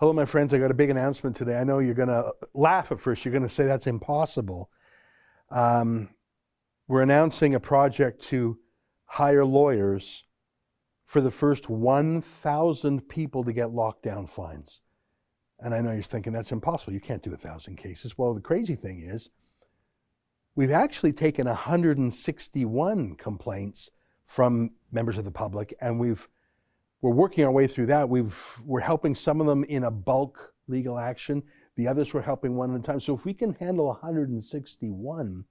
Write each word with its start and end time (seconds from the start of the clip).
Hello, 0.00 0.12
my 0.12 0.24
friends. 0.24 0.52
I 0.52 0.58
got 0.58 0.72
a 0.72 0.74
big 0.74 0.90
announcement 0.90 1.36
today. 1.36 1.56
I 1.56 1.62
know 1.62 1.78
you're 1.78 1.94
going 1.94 2.08
to 2.08 2.32
laugh 2.52 2.90
at 2.90 3.00
first. 3.00 3.24
You're 3.24 3.30
going 3.30 3.44
to 3.44 3.48
say 3.48 3.64
that's 3.64 3.86
impossible. 3.86 4.68
Um, 5.52 6.08
we're 6.88 7.02
announcing 7.02 7.54
a 7.54 7.60
project 7.60 8.20
to 8.22 8.58
hire 9.06 9.44
lawyers 9.44 10.24
for 11.04 11.20
the 11.20 11.30
first 11.30 11.70
1,000 11.70 13.08
people 13.08 13.44
to 13.44 13.52
get 13.52 13.68
lockdown 13.68 14.28
fines. 14.28 14.80
And 15.60 15.72
I 15.72 15.80
know 15.80 15.92
you're 15.92 16.02
thinking 16.02 16.32
that's 16.32 16.50
impossible. 16.50 16.92
You 16.92 17.00
can't 17.00 17.22
do 17.22 17.32
a 17.32 17.36
thousand 17.36 17.76
cases. 17.76 18.18
Well, 18.18 18.34
the 18.34 18.40
crazy 18.40 18.74
thing 18.74 18.98
is, 18.98 19.30
we've 20.56 20.72
actually 20.72 21.12
taken 21.12 21.46
161 21.46 23.14
complaints 23.14 23.90
from 24.26 24.72
members 24.90 25.18
of 25.18 25.24
the 25.24 25.30
public, 25.30 25.72
and 25.80 26.00
we've 26.00 26.28
we're 27.04 27.10
working 27.10 27.44
our 27.44 27.52
way 27.52 27.66
through 27.66 27.84
that. 27.84 28.08
We've 28.08 28.34
we're 28.64 28.80
helping 28.80 29.14
some 29.14 29.38
of 29.38 29.46
them 29.46 29.62
in 29.64 29.84
a 29.84 29.90
bulk 29.90 30.54
legal 30.66 30.98
action. 30.98 31.42
The 31.76 31.86
others 31.86 32.14
we're 32.14 32.22
helping 32.22 32.56
one 32.56 32.74
at 32.74 32.80
a 32.80 32.82
time. 32.82 32.98
So 32.98 33.14
if 33.14 33.26
we 33.26 33.34
can 33.34 33.52
handle 33.60 33.88
161, 33.88 35.44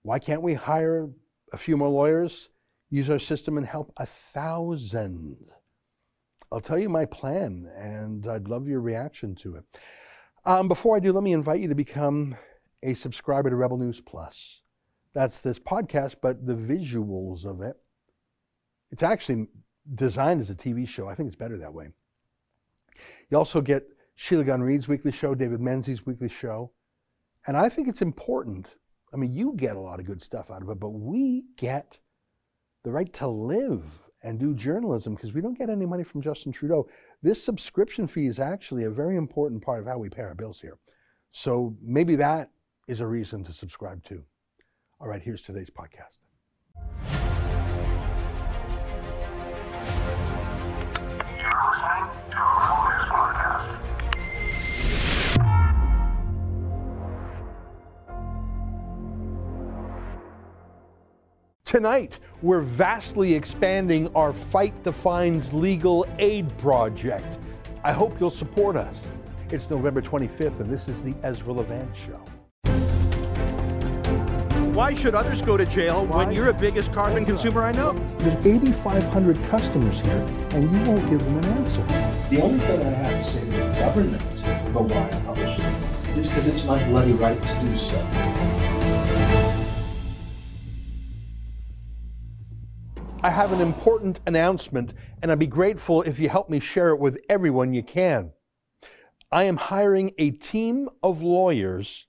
why 0.00 0.18
can't 0.18 0.40
we 0.40 0.54
hire 0.54 1.10
a 1.52 1.58
few 1.58 1.76
more 1.76 1.90
lawyers, 1.90 2.48
use 2.88 3.10
our 3.10 3.18
system, 3.18 3.58
and 3.58 3.66
help 3.66 3.92
a 3.98 4.06
thousand? 4.06 5.36
I'll 6.50 6.60
tell 6.60 6.78
you 6.78 6.88
my 6.88 7.04
plan, 7.04 7.70
and 7.76 8.26
I'd 8.26 8.48
love 8.48 8.66
your 8.66 8.80
reaction 8.80 9.34
to 9.34 9.56
it. 9.56 9.64
Um, 10.46 10.66
before 10.66 10.96
I 10.96 11.00
do, 11.00 11.12
let 11.12 11.22
me 11.22 11.34
invite 11.34 11.60
you 11.60 11.68
to 11.68 11.74
become 11.74 12.36
a 12.82 12.94
subscriber 12.94 13.50
to 13.50 13.56
Rebel 13.56 13.76
News 13.76 14.00
Plus. 14.00 14.62
That's 15.12 15.42
this 15.42 15.58
podcast, 15.58 16.16
but 16.22 16.46
the 16.46 16.54
visuals 16.54 17.44
of 17.44 17.60
it. 17.60 17.76
It's 18.90 19.02
actually 19.02 19.48
designed 19.94 20.40
as 20.40 20.50
a 20.50 20.54
TV 20.54 20.86
show. 20.86 21.08
I 21.08 21.14
think 21.14 21.26
it's 21.26 21.36
better 21.36 21.56
that 21.58 21.74
way. 21.74 21.88
You 23.30 23.38
also 23.38 23.60
get 23.60 23.84
Sheila 24.14 24.44
Gunn 24.44 24.62
Reid's 24.62 24.88
weekly 24.88 25.12
show, 25.12 25.34
David 25.34 25.60
Menzies' 25.60 26.06
weekly 26.06 26.28
show. 26.28 26.72
And 27.46 27.56
I 27.56 27.68
think 27.68 27.88
it's 27.88 28.02
important. 28.02 28.76
I 29.12 29.16
mean, 29.16 29.32
you 29.34 29.54
get 29.56 29.76
a 29.76 29.80
lot 29.80 30.00
of 30.00 30.06
good 30.06 30.22
stuff 30.22 30.50
out 30.50 30.62
of 30.62 30.68
it, 30.68 30.78
but 30.78 30.90
we 30.90 31.44
get 31.56 31.98
the 32.84 32.92
right 32.92 33.12
to 33.14 33.26
live 33.26 34.10
and 34.22 34.38
do 34.38 34.54
journalism 34.54 35.14
because 35.14 35.32
we 35.32 35.40
don't 35.40 35.58
get 35.58 35.70
any 35.70 35.86
money 35.86 36.04
from 36.04 36.22
Justin 36.22 36.52
Trudeau. 36.52 36.88
This 37.22 37.42
subscription 37.42 38.06
fee 38.06 38.26
is 38.26 38.38
actually 38.38 38.84
a 38.84 38.90
very 38.90 39.16
important 39.16 39.62
part 39.62 39.80
of 39.80 39.86
how 39.86 39.98
we 39.98 40.08
pay 40.08 40.22
our 40.22 40.34
bills 40.34 40.60
here. 40.60 40.78
So 41.30 41.76
maybe 41.80 42.16
that 42.16 42.50
is 42.86 43.00
a 43.00 43.06
reason 43.06 43.42
to 43.44 43.52
subscribe 43.52 44.04
too. 44.04 44.24
All 45.00 45.08
right, 45.08 45.22
here's 45.22 45.42
today's 45.42 45.70
podcast. 45.70 47.21
Tonight, 61.72 62.18
we're 62.42 62.60
vastly 62.60 63.32
expanding 63.32 64.14
our 64.14 64.34
Fight 64.34 64.84
the 64.84 64.92
Fines 64.92 65.54
legal 65.54 66.06
aid 66.18 66.54
project. 66.58 67.38
I 67.82 67.92
hope 67.92 68.20
you'll 68.20 68.28
support 68.28 68.76
us. 68.76 69.10
It's 69.50 69.70
November 69.70 70.02
25th, 70.02 70.60
and 70.60 70.68
this 70.68 70.86
is 70.86 71.02
the 71.02 71.14
Ezra 71.22 71.50
Levant 71.50 71.96
Show. 71.96 72.20
Why 74.74 74.94
should 74.94 75.14
others 75.14 75.40
go 75.40 75.56
to 75.56 75.64
jail 75.64 76.04
Why? 76.04 76.26
when 76.26 76.36
you're 76.36 76.52
the 76.52 76.58
biggest 76.58 76.92
carbon 76.92 77.24
consumer 77.24 77.62
I 77.62 77.72
know? 77.72 77.94
There's 78.18 78.46
8,500 78.46 79.42
customers 79.44 79.98
here, 80.02 80.26
and 80.50 80.64
you 80.64 80.90
won't 80.90 81.08
give 81.08 81.24
them 81.24 81.38
an 81.38 81.44
answer. 81.46 81.82
The 82.28 82.42
only 82.42 82.58
thing 82.58 82.82
I 82.82 82.90
have 82.90 83.24
to 83.24 83.32
say 83.32 83.40
to 83.40 83.46
the 83.46 83.72
government 83.80 84.22
about 84.66 84.90
why 84.90 85.06
I 85.06 85.20
publish 85.22 85.58
it 85.58 86.18
is 86.18 86.28
because 86.28 86.48
it's 86.48 86.64
my 86.64 86.84
bloody 86.90 87.12
right 87.12 87.40
to 87.42 87.60
do 87.62 87.78
so. 87.78 88.51
I 93.24 93.30
have 93.30 93.52
an 93.52 93.60
important 93.60 94.18
announcement, 94.26 94.94
and 95.22 95.30
I'd 95.30 95.38
be 95.38 95.46
grateful 95.46 96.02
if 96.02 96.18
you 96.18 96.28
help 96.28 96.50
me 96.50 96.58
share 96.58 96.88
it 96.88 96.98
with 96.98 97.20
everyone 97.28 97.72
you 97.72 97.84
can. 97.84 98.32
I 99.30 99.44
am 99.44 99.58
hiring 99.58 100.10
a 100.18 100.32
team 100.32 100.88
of 101.04 101.22
lawyers 101.22 102.08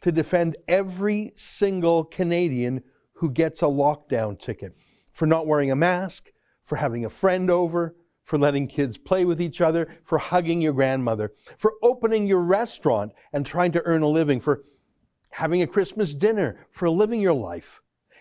to 0.00 0.12
defend 0.12 0.56
every 0.68 1.32
single 1.34 2.04
Canadian 2.04 2.84
who 3.14 3.32
gets 3.32 3.62
a 3.62 3.66
lockdown 3.66 4.38
ticket 4.38 4.76
for 5.10 5.26
not 5.26 5.48
wearing 5.48 5.72
a 5.72 5.76
mask, 5.76 6.30
for 6.62 6.76
having 6.76 7.04
a 7.04 7.10
friend 7.10 7.50
over, 7.50 7.96
for 8.22 8.38
letting 8.38 8.68
kids 8.68 8.96
play 8.96 9.24
with 9.24 9.42
each 9.42 9.60
other, 9.60 9.88
for 10.04 10.18
hugging 10.18 10.60
your 10.60 10.72
grandmother, 10.72 11.32
for 11.56 11.72
opening 11.82 12.28
your 12.28 12.42
restaurant 12.42 13.10
and 13.32 13.44
trying 13.44 13.72
to 13.72 13.82
earn 13.84 14.02
a 14.02 14.08
living, 14.08 14.38
for 14.38 14.62
having 15.32 15.62
a 15.62 15.66
Christmas 15.66 16.14
dinner, 16.14 16.64
for 16.70 16.88
living 16.88 17.20
your 17.20 17.34
life. 17.34 17.80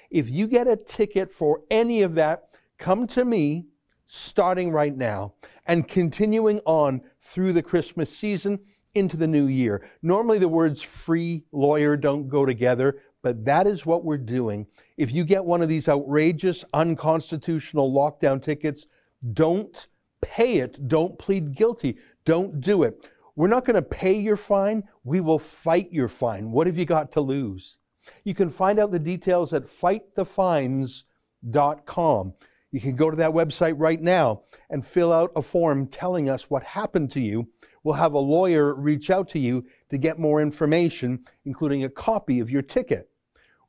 If 0.10 0.30
you 0.30 0.48
get 0.48 0.68
a 0.68 0.76
ticket 0.76 1.32
for 1.32 1.62
any 1.70 2.02
of 2.02 2.16
that, 2.16 2.50
come 2.78 3.08
to 3.08 3.26
me 3.26 3.66
starting 4.06 4.72
right 4.72 4.96
now 4.96 5.34
and 5.66 5.88
continuing 5.88 6.60
on 6.66 7.02
through 7.22 7.54
the 7.54 7.64
Christmas 7.64 8.16
season 8.16 8.60
into 8.94 9.18
the 9.18 9.28
new 9.28 9.48
year. 9.48 9.86
Normally, 10.02 10.40
the 10.40 10.48
words 10.48 10.82
free 10.82 11.44
lawyer 11.52 11.98
don't 11.98 12.28
go 12.28 12.46
together, 12.46 13.02
but 13.22 13.46
that 13.46 13.68
is 13.68 13.86
what 13.86 14.06
we're 14.06 14.18
doing. 14.18 14.66
If 14.96 15.12
you 15.12 15.24
get 15.26 15.44
one 15.44 15.62
of 15.62 15.70
these 15.70 15.90
outrageous, 15.90 16.64
unconstitutional 16.74 17.92
lockdown 17.92 18.42
tickets, 18.42 18.88
don't 19.34 19.88
pay 20.22 20.58
it. 20.60 20.88
Don't 20.88 21.20
plead 21.20 21.56
guilty. 21.56 21.98
Don't 22.26 22.62
do 22.62 22.84
it. 22.84 23.10
We're 23.36 23.50
not 23.50 23.66
going 23.66 23.76
to 23.76 23.82
pay 23.82 24.14
your 24.14 24.38
fine. 24.38 24.84
We 25.04 25.20
will 25.20 25.40
fight 25.40 25.92
your 25.92 26.08
fine. 26.08 26.52
What 26.52 26.66
have 26.68 26.78
you 26.78 26.86
got 26.86 27.12
to 27.14 27.22
lose? 27.22 27.78
You 28.24 28.34
can 28.34 28.50
find 28.50 28.80
out 28.80 28.92
the 28.92 29.00
details 29.00 29.52
at 29.54 29.66
fightthefines.com. 29.66 32.34
You 32.72 32.82
can 32.82 32.96
go 32.96 33.10
to 33.10 33.18
that 33.18 33.32
website 33.32 33.76
right 33.78 34.02
now 34.02 34.44
and 34.70 34.86
fill 34.86 35.14
out 35.14 35.32
a 35.36 35.42
form 35.42 35.88
telling 35.88 36.30
us 36.30 36.50
what 36.50 36.64
happened 36.64 37.12
to 37.12 37.22
you. 37.22 37.50
We'll 37.84 37.96
have 37.96 38.14
a 38.14 38.20
lawyer 38.20 38.76
reach 38.76 39.10
out 39.10 39.30
to 39.30 39.40
you 39.40 39.66
to 39.90 39.98
get 39.98 40.20
more 40.20 40.42
information, 40.42 41.24
including 41.46 41.84
a 41.84 41.90
copy 41.90 42.40
of 42.40 42.52
your 42.52 42.62
ticket. 42.62 43.10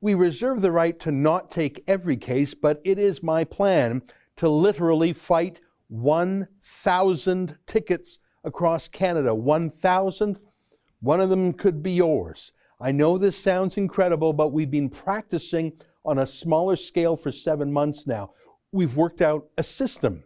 We 0.00 0.14
reserve 0.14 0.62
the 0.62 0.72
right 0.72 0.98
to 1.00 1.12
not 1.12 1.50
take 1.50 1.84
every 1.86 2.16
case, 2.16 2.54
but 2.54 2.80
it 2.84 2.98
is 2.98 3.22
my 3.22 3.44
plan 3.44 4.02
to 4.36 4.48
literally 4.48 5.12
fight 5.12 5.60
1,000 5.88 7.58
tickets 7.66 8.18
across 8.44 8.88
Canada. 8.88 9.34
1,000. 9.34 10.38
One 11.00 11.20
of 11.20 11.30
them 11.30 11.52
could 11.52 11.82
be 11.82 11.92
yours. 11.92 12.52
I 12.80 12.92
know 12.92 13.18
this 13.18 13.36
sounds 13.36 13.76
incredible, 13.76 14.32
but 14.32 14.52
we've 14.52 14.70
been 14.70 14.88
practicing 14.88 15.72
on 16.04 16.18
a 16.18 16.26
smaller 16.26 16.76
scale 16.76 17.16
for 17.16 17.32
seven 17.32 17.72
months 17.72 18.06
now. 18.06 18.32
We've 18.70 18.96
worked 18.96 19.20
out 19.20 19.48
a 19.58 19.62
system. 19.62 20.24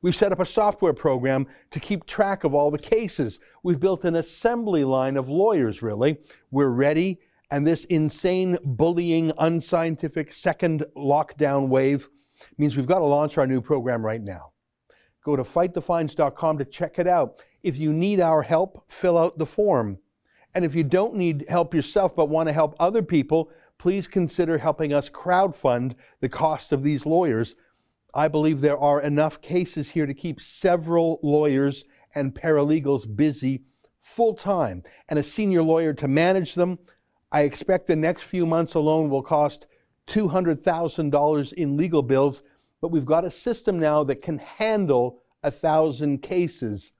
We've 0.00 0.16
set 0.16 0.32
up 0.32 0.40
a 0.40 0.46
software 0.46 0.94
program 0.94 1.46
to 1.70 1.78
keep 1.78 2.06
track 2.06 2.42
of 2.42 2.54
all 2.54 2.70
the 2.70 2.78
cases. 2.78 3.38
We've 3.62 3.78
built 3.78 4.04
an 4.04 4.16
assembly 4.16 4.82
line 4.82 5.16
of 5.16 5.28
lawyers, 5.28 5.82
really. 5.82 6.18
We're 6.50 6.70
ready, 6.70 7.20
and 7.50 7.66
this 7.66 7.84
insane, 7.84 8.58
bullying, 8.64 9.30
unscientific 9.38 10.32
second 10.32 10.84
lockdown 10.96 11.68
wave 11.68 12.08
means 12.58 12.76
we've 12.76 12.86
got 12.86 12.98
to 12.98 13.04
launch 13.04 13.38
our 13.38 13.46
new 13.46 13.60
program 13.60 14.04
right 14.04 14.22
now. 14.22 14.52
Go 15.24 15.36
to 15.36 15.44
fightthefines.com 15.44 16.58
to 16.58 16.64
check 16.64 16.98
it 16.98 17.06
out. 17.06 17.40
If 17.62 17.78
you 17.78 17.92
need 17.92 18.20
our 18.20 18.42
help, 18.42 18.84
fill 18.88 19.16
out 19.16 19.38
the 19.38 19.46
form. 19.46 19.98
And 20.54 20.64
if 20.64 20.74
you 20.74 20.84
don't 20.84 21.14
need 21.14 21.46
help 21.48 21.74
yourself 21.74 22.14
but 22.14 22.28
want 22.28 22.48
to 22.48 22.52
help 22.52 22.74
other 22.78 23.02
people, 23.02 23.50
please 23.78 24.06
consider 24.06 24.58
helping 24.58 24.92
us 24.92 25.08
crowdfund 25.08 25.94
the 26.20 26.28
cost 26.28 26.72
of 26.72 26.82
these 26.82 27.06
lawyers. 27.06 27.56
I 28.14 28.28
believe 28.28 28.60
there 28.60 28.78
are 28.78 29.00
enough 29.00 29.40
cases 29.40 29.90
here 29.90 30.06
to 30.06 30.14
keep 30.14 30.40
several 30.40 31.18
lawyers 31.22 31.84
and 32.14 32.34
paralegals 32.34 33.16
busy 33.16 33.62
full 34.02 34.34
time 34.34 34.82
and 35.08 35.18
a 35.18 35.22
senior 35.22 35.62
lawyer 35.62 35.94
to 35.94 36.08
manage 36.08 36.54
them. 36.54 36.78
I 37.30 37.42
expect 37.42 37.86
the 37.86 37.96
next 37.96 38.22
few 38.22 38.44
months 38.44 38.74
alone 38.74 39.08
will 39.08 39.22
cost 39.22 39.66
$200,000 40.08 41.52
in 41.54 41.76
legal 41.76 42.02
bills, 42.02 42.42
but 42.80 42.88
we've 42.88 43.06
got 43.06 43.24
a 43.24 43.30
system 43.30 43.78
now 43.78 44.04
that 44.04 44.20
can 44.20 44.38
handle 44.38 45.22
a 45.42 45.50
thousand 45.50 46.22
cases. 46.22 46.92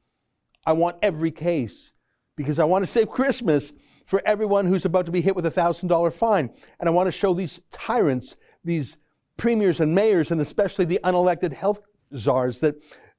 I 0.65 0.73
want 0.73 0.97
every 1.03 1.31
case 1.31 1.93
because 2.37 2.59
I 2.59 2.65
want 2.65 2.83
to 2.83 2.91
save 2.91 3.09
Christmas 3.09 3.73
for 4.07 4.23
everyone 4.25 4.67
who's 4.67 4.85
about 4.85 5.07
to 5.07 5.13
be 5.13 5.21
hit 5.21 5.37
with 5.37 5.47
a 5.47 5.51
$1,000 5.51 6.13
fine. 6.13 6.51
And 6.81 6.89
I 6.89 6.93
want 6.93 7.07
to 7.07 7.13
show 7.13 7.35
these 7.35 7.61
tyrants, 7.71 8.37
these 8.65 8.97
premiers 9.37 9.81
and 9.81 9.95
mayors, 9.95 10.31
and 10.31 10.41
especially 10.41 10.85
the 10.85 11.01
unelected 11.05 11.53
health 11.53 11.81
czars, 12.17 12.61
that 12.61 12.77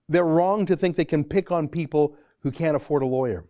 they're 0.09 0.25
wrong 0.25 0.65
to 0.65 0.75
think 0.75 0.95
they 0.95 1.05
can 1.05 1.23
pick 1.23 1.51
on 1.51 1.67
people 1.67 2.15
who 2.39 2.51
can't 2.51 2.75
afford 2.75 3.03
a 3.03 3.05
lawyer. 3.05 3.45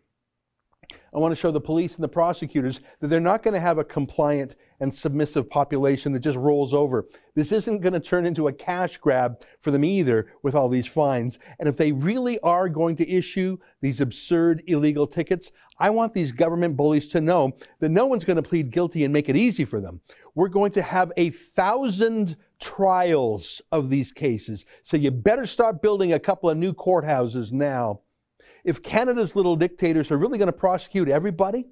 I 1.13 1.19
want 1.19 1.31
to 1.31 1.39
show 1.39 1.51
the 1.51 1.61
police 1.61 1.95
and 1.95 2.03
the 2.03 2.09
prosecutors 2.09 2.81
that 2.99 3.07
they're 3.07 3.19
not 3.19 3.43
going 3.43 3.53
to 3.53 3.59
have 3.59 3.77
a 3.77 3.83
compliant 3.83 4.55
and 4.79 4.93
submissive 4.93 5.49
population 5.49 6.11
that 6.11 6.21
just 6.21 6.37
rolls 6.37 6.73
over. 6.73 7.07
This 7.35 7.51
isn't 7.51 7.81
going 7.81 7.93
to 7.93 7.99
turn 7.99 8.25
into 8.25 8.47
a 8.47 8.53
cash 8.53 8.97
grab 8.97 9.41
for 9.61 9.69
them 9.69 9.83
either 9.83 10.27
with 10.41 10.55
all 10.55 10.69
these 10.69 10.87
fines. 10.87 11.37
And 11.59 11.69
if 11.69 11.77
they 11.77 11.91
really 11.91 12.39
are 12.39 12.67
going 12.67 12.95
to 12.95 13.09
issue 13.09 13.57
these 13.81 14.01
absurd 14.01 14.63
illegal 14.65 15.05
tickets, 15.05 15.51
I 15.77 15.91
want 15.91 16.13
these 16.13 16.31
government 16.31 16.75
bullies 16.75 17.07
to 17.09 17.21
know 17.21 17.51
that 17.79 17.89
no 17.89 18.07
one's 18.07 18.25
going 18.25 18.41
to 18.41 18.49
plead 18.49 18.71
guilty 18.71 19.03
and 19.03 19.13
make 19.13 19.29
it 19.29 19.35
easy 19.35 19.65
for 19.65 19.79
them. 19.79 20.01
We're 20.33 20.49
going 20.49 20.71
to 20.71 20.81
have 20.81 21.11
a 21.15 21.29
thousand 21.29 22.37
trials 22.59 23.61
of 23.71 23.89
these 23.89 24.11
cases. 24.11 24.65
So 24.81 24.97
you 24.97 25.11
better 25.11 25.45
start 25.45 25.81
building 25.81 26.13
a 26.13 26.19
couple 26.19 26.49
of 26.49 26.57
new 26.57 26.73
courthouses 26.73 27.51
now 27.51 28.01
if 28.63 28.81
Canada's 28.81 29.35
little 29.35 29.55
dictators 29.55 30.11
are 30.11 30.17
really 30.17 30.37
going 30.37 30.51
to 30.51 30.57
prosecute 30.57 31.09
everybody, 31.09 31.65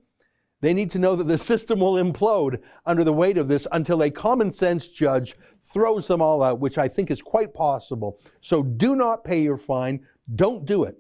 they 0.62 0.74
need 0.74 0.92
to 0.92 1.00
know 1.00 1.16
that 1.16 1.28
the 1.28 1.38
system 1.38 1.80
will 1.80 1.94
implode 1.94 2.62
under 2.86 3.04
the 3.04 3.14
weight 3.14 3.38
of 3.38 3.48
this 3.48 3.68
until 3.72 4.04
a 4.04 4.12
common 4.12 4.54
sense 4.54 4.88
judge 4.88 5.36
throws 5.64 6.08
them 6.08 6.22
all 6.22 6.44
out, 6.44 6.60
which 6.60 6.78
I 6.78 6.88
think 6.88 7.10
is 7.10 7.22
quite 7.22 7.54
possible. 7.54 8.20
So 8.42 8.62
do 8.62 8.96
not 8.96 9.24
pay 9.24 9.42
your 9.42 9.58
fine. 9.58 10.06
Don't 10.36 10.66
do 10.66 10.84
it. 10.84 10.98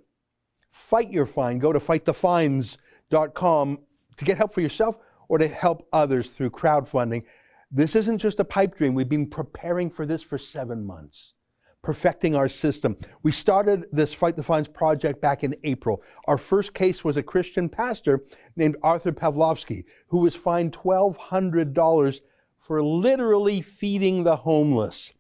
Fight 0.71 1.11
your 1.11 1.27
fine. 1.27 1.59
Go 1.59 1.71
to 1.71 1.79
fightthefines.com 1.79 3.77
to 4.17 4.25
get 4.25 4.37
help 4.37 4.53
for 4.53 4.61
yourself 4.61 4.97
or 5.27 5.37
to 5.37 5.47
help 5.47 5.87
others 5.93 6.31
through 6.31 6.49
crowdfunding. 6.49 7.23
This 7.69 7.95
isn't 7.95 8.17
just 8.17 8.39
a 8.39 8.45
pipe 8.45 8.75
dream. 8.75 8.95
We've 8.95 9.07
been 9.07 9.29
preparing 9.29 9.89
for 9.89 10.05
this 10.05 10.23
for 10.23 10.37
seven 10.37 10.85
months 10.85 11.35
perfecting 11.81 12.35
our 12.35 12.47
system. 12.47 12.95
We 13.23 13.31
started 13.31 13.87
this 13.91 14.13
Fight 14.13 14.35
the 14.35 14.43
Fines 14.43 14.67
project 14.67 15.21
back 15.21 15.43
in 15.43 15.55
April. 15.63 16.03
Our 16.25 16.37
first 16.37 16.73
case 16.73 17.03
was 17.03 17.17
a 17.17 17.23
Christian 17.23 17.69
pastor 17.69 18.21
named 18.55 18.77
Arthur 18.83 19.11
Pawlowski, 19.11 19.85
who 20.07 20.19
was 20.19 20.35
fined 20.35 20.73
$1,200 20.73 22.19
for 22.57 22.83
literally 22.83 23.61
feeding 23.61 24.23
the 24.23 24.37
homeless. 24.37 25.13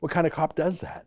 What 0.00 0.12
kind 0.12 0.26
of 0.26 0.32
cop 0.32 0.54
does 0.54 0.80
that? 0.80 1.06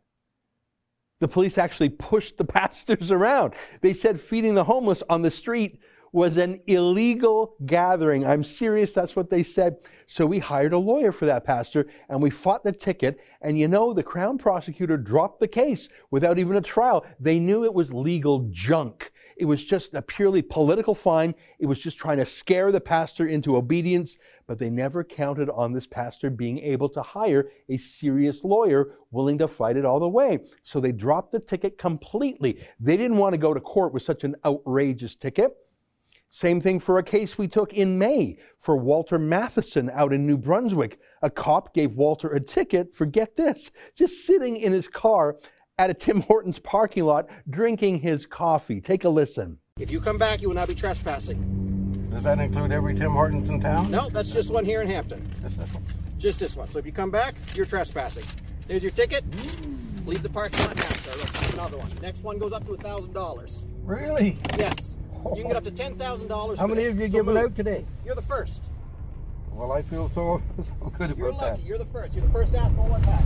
The 1.19 1.27
police 1.27 1.57
actually 1.57 1.89
pushed 1.89 2.37
the 2.37 2.45
pastors 2.45 3.11
around. 3.11 3.53
They 3.81 3.93
said 3.93 4.19
feeding 4.19 4.55
the 4.55 4.65
homeless 4.65 5.03
on 5.09 5.21
the 5.21 5.31
street 5.31 5.79
was 6.17 6.35
an 6.35 6.59
illegal 6.65 7.55
gathering. 7.67 8.25
I'm 8.25 8.43
serious, 8.43 8.91
that's 8.91 9.15
what 9.15 9.29
they 9.29 9.43
said. 9.43 9.77
So 10.07 10.25
we 10.25 10.39
hired 10.39 10.73
a 10.73 10.77
lawyer 10.79 11.11
for 11.11 11.27
that 11.27 11.45
pastor 11.45 11.85
and 12.09 12.23
we 12.23 12.31
fought 12.31 12.63
the 12.63 12.71
ticket. 12.71 13.19
And 13.39 13.59
you 13.59 13.67
know, 13.67 13.93
the 13.93 14.01
Crown 14.01 14.39
prosecutor 14.39 14.97
dropped 14.97 15.39
the 15.39 15.47
case 15.47 15.89
without 16.09 16.39
even 16.39 16.57
a 16.57 16.61
trial. 16.61 17.05
They 17.19 17.37
knew 17.37 17.63
it 17.63 17.73
was 17.73 17.93
legal 17.93 18.47
junk. 18.49 19.11
It 19.37 19.45
was 19.45 19.63
just 19.63 19.93
a 19.93 20.01
purely 20.01 20.41
political 20.41 20.95
fine. 20.95 21.35
It 21.59 21.67
was 21.67 21.79
just 21.79 21.99
trying 21.99 22.17
to 22.17 22.25
scare 22.25 22.71
the 22.71 22.81
pastor 22.81 23.27
into 23.27 23.55
obedience. 23.55 24.17
But 24.47 24.57
they 24.57 24.71
never 24.71 25.03
counted 25.03 25.51
on 25.51 25.73
this 25.73 25.85
pastor 25.85 26.31
being 26.31 26.57
able 26.59 26.89
to 26.89 27.03
hire 27.03 27.51
a 27.69 27.77
serious 27.77 28.43
lawyer 28.43 28.95
willing 29.11 29.37
to 29.37 29.47
fight 29.47 29.77
it 29.77 29.85
all 29.85 29.99
the 29.99 30.09
way. 30.09 30.39
So 30.63 30.79
they 30.79 30.93
dropped 30.93 31.31
the 31.31 31.39
ticket 31.39 31.77
completely. 31.77 32.59
They 32.79 32.97
didn't 32.97 33.17
want 33.17 33.33
to 33.33 33.37
go 33.37 33.53
to 33.53 33.59
court 33.59 33.93
with 33.93 34.01
such 34.01 34.23
an 34.23 34.35
outrageous 34.43 35.13
ticket. 35.13 35.55
Same 36.29 36.59
thing 36.59 36.79
for 36.79 36.97
a 36.97 37.03
case 37.03 37.37
we 37.37 37.47
took 37.47 37.73
in 37.73 37.97
May 37.97 38.37
for 38.59 38.77
Walter 38.77 39.17
Matheson 39.17 39.89
out 39.91 40.11
in 40.13 40.27
New 40.27 40.37
Brunswick. 40.37 40.99
A 41.21 41.29
cop 41.29 41.73
gave 41.73 41.95
Walter 41.95 42.29
a 42.29 42.39
ticket 42.39 42.95
for, 42.95 43.05
get 43.05 43.35
this, 43.35 43.71
just 43.95 44.25
sitting 44.25 44.57
in 44.57 44.71
his 44.71 44.87
car 44.87 45.37
at 45.77 45.89
a 45.89 45.93
Tim 45.93 46.21
Hortons 46.21 46.59
parking 46.59 47.05
lot 47.05 47.29
drinking 47.49 47.99
his 47.99 48.25
coffee. 48.25 48.81
Take 48.81 49.03
a 49.03 49.09
listen. 49.09 49.59
If 49.79 49.91
you 49.91 50.01
come 50.01 50.17
back, 50.17 50.41
you 50.41 50.49
will 50.49 50.55
not 50.55 50.67
be 50.67 50.75
trespassing. 50.75 52.09
Does 52.11 52.23
that 52.23 52.39
include 52.39 52.71
every 52.71 52.95
Tim 52.95 53.11
Hortons 53.11 53.49
in 53.49 53.61
town? 53.61 53.91
No, 53.91 54.09
that's 54.09 54.31
just 54.31 54.49
one 54.49 54.65
here 54.65 54.81
in 54.81 54.87
Hampton. 54.87 55.27
Just 55.41 55.57
this 55.57 55.73
one. 55.73 55.85
Just 56.17 56.39
this 56.39 56.55
one. 56.55 56.69
So 56.71 56.79
if 56.79 56.85
you 56.85 56.91
come 56.91 57.11
back, 57.11 57.35
you're 57.53 57.65
trespassing. 57.65 58.25
There's 58.67 58.81
your 58.81 58.91
ticket. 58.91 59.23
Leave 60.05 60.23
the 60.23 60.29
parking 60.29 60.59
lot 60.65 60.75
now, 60.75 60.83
sir. 60.83 61.15
Look, 61.17 61.53
another 61.53 61.77
one. 61.77 61.89
Next 62.01 62.23
one 62.23 62.39
goes 62.39 62.53
up 62.53 62.65
to 62.65 62.73
a 62.73 62.77
thousand 62.77 63.13
dollars. 63.13 63.63
Really? 63.83 64.39
Yes. 64.57 64.97
You 65.35 65.43
can 65.43 65.47
get 65.47 65.57
up 65.57 65.63
to 65.63 65.71
ten 65.71 65.95
thousand 65.95 66.27
dollars. 66.27 66.59
How 66.59 66.67
many 66.67 66.85
of 66.85 66.97
you 66.99 67.07
so 67.07 67.11
given 67.11 67.33
move. 67.33 67.43
out 67.43 67.55
today? 67.55 67.85
You're 68.05 68.15
the 68.15 68.21
first. 68.21 68.63
Well, 69.51 69.71
I 69.71 69.81
feel 69.81 70.09
so, 70.09 70.41
so 70.57 70.89
good 70.91 71.11
about 71.11 71.15
that. 71.15 71.17
You're 71.17 71.31
that. 71.31 71.37
lucky. 71.37 71.63
You're 71.63 71.77
the 71.77 71.85
first. 71.85 72.13
You're 72.13 72.25
the 72.25 72.31
first 72.31 72.53
asshole 72.53 72.87
one 72.87 73.01
back. 73.01 73.23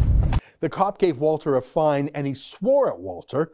The 0.61 0.69
cop 0.69 0.97
gave 0.97 1.19
Walter 1.19 1.55
a 1.57 1.61
fine 1.61 2.09
and 2.13 2.25
he 2.25 2.33
swore 2.33 2.91
at 2.91 2.99
Walter. 2.99 3.51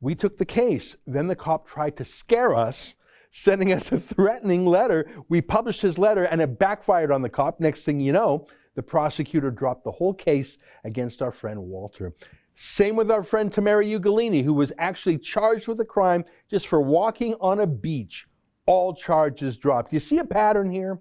We 0.00 0.14
took 0.14 0.36
the 0.36 0.44
case. 0.44 0.96
Then 1.06 1.26
the 1.26 1.36
cop 1.36 1.66
tried 1.66 1.96
to 1.96 2.04
scare 2.04 2.54
us, 2.54 2.94
sending 3.30 3.72
us 3.72 3.90
a 3.90 3.98
threatening 3.98 4.66
letter. 4.66 5.08
We 5.28 5.40
published 5.40 5.80
his 5.80 5.98
letter 5.98 6.24
and 6.24 6.40
it 6.40 6.58
backfired 6.58 7.10
on 7.10 7.22
the 7.22 7.28
cop. 7.28 7.58
Next 7.58 7.84
thing 7.84 8.00
you 8.00 8.12
know, 8.12 8.46
the 8.74 8.82
prosecutor 8.82 9.50
dropped 9.50 9.84
the 9.84 9.92
whole 9.92 10.14
case 10.14 10.58
against 10.84 11.22
our 11.22 11.32
friend 11.32 11.60
Walter. 11.64 12.12
Same 12.54 12.96
with 12.96 13.10
our 13.10 13.22
friend 13.22 13.50
Tamara 13.50 13.84
Ugolini, 13.84 14.44
who 14.44 14.54
was 14.54 14.72
actually 14.78 15.18
charged 15.18 15.68
with 15.68 15.80
a 15.80 15.84
crime 15.84 16.24
just 16.50 16.66
for 16.66 16.80
walking 16.80 17.34
on 17.40 17.60
a 17.60 17.66
beach. 17.66 18.26
All 18.66 18.94
charges 18.94 19.56
dropped. 19.56 19.92
You 19.92 20.00
see 20.00 20.18
a 20.18 20.24
pattern 20.24 20.70
here? 20.70 21.00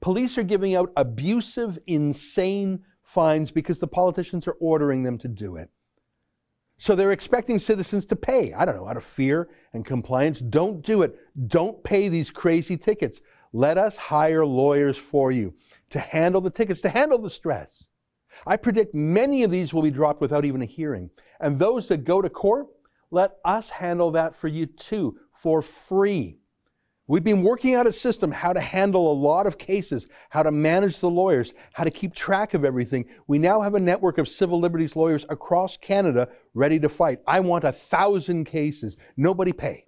Police 0.00 0.38
are 0.38 0.42
giving 0.42 0.74
out 0.74 0.92
abusive, 0.96 1.78
insane 1.86 2.84
fines 3.02 3.50
because 3.50 3.78
the 3.78 3.86
politicians 3.86 4.46
are 4.48 4.56
ordering 4.60 5.02
them 5.02 5.18
to 5.18 5.28
do 5.28 5.56
it. 5.56 5.70
So 6.78 6.96
they're 6.96 7.12
expecting 7.12 7.60
citizens 7.60 8.04
to 8.06 8.16
pay. 8.16 8.52
I 8.54 8.64
don't 8.64 8.74
know, 8.74 8.88
out 8.88 8.96
of 8.96 9.04
fear 9.04 9.48
and 9.72 9.84
compliance. 9.84 10.40
Don't 10.40 10.82
do 10.82 11.02
it. 11.02 11.16
Don't 11.46 11.84
pay 11.84 12.08
these 12.08 12.30
crazy 12.30 12.76
tickets. 12.76 13.20
Let 13.52 13.78
us 13.78 13.96
hire 13.96 14.44
lawyers 14.44 14.96
for 14.96 15.30
you 15.30 15.54
to 15.90 16.00
handle 16.00 16.40
the 16.40 16.50
tickets, 16.50 16.80
to 16.80 16.88
handle 16.88 17.18
the 17.18 17.30
stress. 17.30 17.86
I 18.46 18.56
predict 18.56 18.94
many 18.94 19.42
of 19.42 19.50
these 19.50 19.72
will 19.72 19.82
be 19.82 19.90
dropped 19.90 20.20
without 20.20 20.44
even 20.44 20.62
a 20.62 20.66
hearing. 20.66 21.10
And 21.40 21.58
those 21.58 21.88
that 21.88 22.04
go 22.04 22.22
to 22.22 22.30
court, 22.30 22.68
let 23.10 23.32
us 23.44 23.70
handle 23.70 24.10
that 24.12 24.34
for 24.34 24.48
you 24.48 24.66
too, 24.66 25.18
for 25.32 25.62
free. 25.62 26.40
We've 27.08 27.24
been 27.24 27.42
working 27.42 27.74
out 27.74 27.86
a 27.86 27.92
system 27.92 28.30
how 28.30 28.52
to 28.52 28.60
handle 28.60 29.10
a 29.10 29.12
lot 29.12 29.46
of 29.46 29.58
cases, 29.58 30.06
how 30.30 30.44
to 30.44 30.52
manage 30.52 31.00
the 31.00 31.10
lawyers, 31.10 31.52
how 31.74 31.84
to 31.84 31.90
keep 31.90 32.14
track 32.14 32.54
of 32.54 32.64
everything. 32.64 33.06
We 33.26 33.38
now 33.38 33.60
have 33.60 33.74
a 33.74 33.80
network 33.80 34.18
of 34.18 34.28
civil 34.28 34.60
liberties 34.60 34.96
lawyers 34.96 35.26
across 35.28 35.76
Canada 35.76 36.28
ready 36.54 36.78
to 36.78 36.88
fight. 36.88 37.18
I 37.26 37.40
want 37.40 37.64
a 37.64 37.72
thousand 37.72 38.44
cases. 38.44 38.96
Nobody 39.16 39.52
pay. 39.52 39.84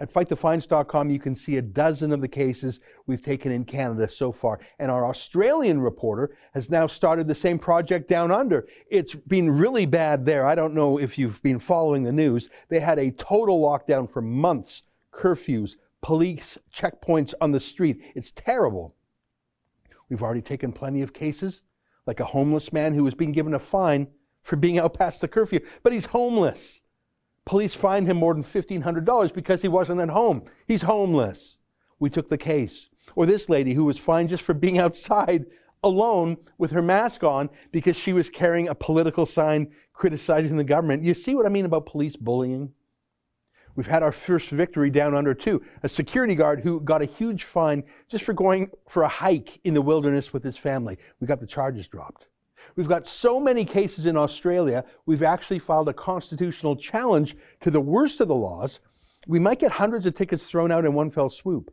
At 0.00 0.10
fightthefines.com, 0.10 1.10
you 1.10 1.18
can 1.18 1.36
see 1.36 1.58
a 1.58 1.62
dozen 1.62 2.10
of 2.12 2.22
the 2.22 2.28
cases 2.28 2.80
we've 3.06 3.20
taken 3.20 3.52
in 3.52 3.66
Canada 3.66 4.08
so 4.08 4.32
far. 4.32 4.58
And 4.78 4.90
our 4.90 5.04
Australian 5.04 5.82
reporter 5.82 6.34
has 6.54 6.70
now 6.70 6.86
started 6.86 7.28
the 7.28 7.34
same 7.34 7.58
project 7.58 8.08
down 8.08 8.30
under. 8.30 8.66
It's 8.90 9.14
been 9.14 9.50
really 9.50 9.84
bad 9.84 10.24
there. 10.24 10.46
I 10.46 10.54
don't 10.54 10.74
know 10.74 10.98
if 10.98 11.18
you've 11.18 11.42
been 11.42 11.58
following 11.58 12.02
the 12.02 12.12
news. 12.12 12.48
They 12.70 12.80
had 12.80 12.98
a 12.98 13.10
total 13.10 13.60
lockdown 13.60 14.10
for 14.10 14.22
months, 14.22 14.84
curfews, 15.12 15.76
police 16.00 16.56
checkpoints 16.74 17.34
on 17.38 17.52
the 17.52 17.60
street. 17.60 18.00
It's 18.14 18.30
terrible. 18.30 18.96
We've 20.08 20.22
already 20.22 20.42
taken 20.42 20.72
plenty 20.72 21.02
of 21.02 21.12
cases, 21.12 21.62
like 22.06 22.20
a 22.20 22.24
homeless 22.24 22.72
man 22.72 22.94
who 22.94 23.04
was 23.04 23.14
being 23.14 23.32
given 23.32 23.52
a 23.52 23.58
fine 23.58 24.08
for 24.42 24.56
being 24.56 24.78
out 24.78 24.94
past 24.94 25.20
the 25.20 25.28
curfew, 25.28 25.60
but 25.82 25.92
he's 25.92 26.06
homeless. 26.06 26.80
Police 27.44 27.74
fined 27.74 28.06
him 28.06 28.16
more 28.16 28.34
than 28.34 28.44
$1,500 28.44 29.34
because 29.34 29.62
he 29.62 29.68
wasn't 29.68 30.00
at 30.00 30.10
home. 30.10 30.44
He's 30.66 30.82
homeless. 30.82 31.58
We 31.98 32.10
took 32.10 32.28
the 32.28 32.38
case. 32.38 32.88
Or 33.14 33.26
this 33.26 33.48
lady 33.48 33.74
who 33.74 33.84
was 33.84 33.98
fined 33.98 34.28
just 34.28 34.42
for 34.42 34.54
being 34.54 34.78
outside 34.86 35.46
alone 35.82 36.36
with 36.58 36.70
her 36.72 36.82
mask 36.82 37.24
on 37.24 37.48
because 37.72 37.96
she 37.96 38.12
was 38.12 38.28
carrying 38.28 38.68
a 38.68 38.74
political 38.74 39.26
sign 39.26 39.72
criticizing 39.92 40.56
the 40.56 40.64
government. 40.64 41.04
You 41.04 41.14
see 41.14 41.34
what 41.34 41.46
I 41.46 41.48
mean 41.48 41.64
about 41.64 41.86
police 41.86 42.16
bullying? 42.16 42.72
We've 43.76 43.86
had 43.86 44.02
our 44.02 44.12
first 44.12 44.50
victory 44.50 44.90
down 44.90 45.14
under 45.14 45.32
too. 45.32 45.62
A 45.82 45.88
security 45.88 46.34
guard 46.34 46.60
who 46.60 46.80
got 46.80 47.02
a 47.02 47.06
huge 47.06 47.44
fine 47.44 47.84
just 48.08 48.24
for 48.24 48.32
going 48.32 48.70
for 48.88 49.04
a 49.04 49.08
hike 49.08 49.60
in 49.64 49.74
the 49.74 49.82
wilderness 49.82 50.32
with 50.32 50.42
his 50.42 50.56
family. 50.56 50.98
We 51.20 51.26
got 51.26 51.40
the 51.40 51.46
charges 51.46 51.86
dropped. 51.86 52.28
We've 52.76 52.88
got 52.88 53.06
so 53.06 53.40
many 53.40 53.64
cases 53.64 54.06
in 54.06 54.16
Australia, 54.16 54.84
we've 55.06 55.22
actually 55.22 55.58
filed 55.58 55.88
a 55.88 55.94
constitutional 55.94 56.76
challenge 56.76 57.36
to 57.60 57.70
the 57.70 57.80
worst 57.80 58.20
of 58.20 58.28
the 58.28 58.34
laws. 58.34 58.80
We 59.26 59.38
might 59.38 59.58
get 59.58 59.72
hundreds 59.72 60.06
of 60.06 60.14
tickets 60.14 60.44
thrown 60.44 60.72
out 60.72 60.84
in 60.84 60.94
one 60.94 61.10
fell 61.10 61.28
swoop. 61.28 61.72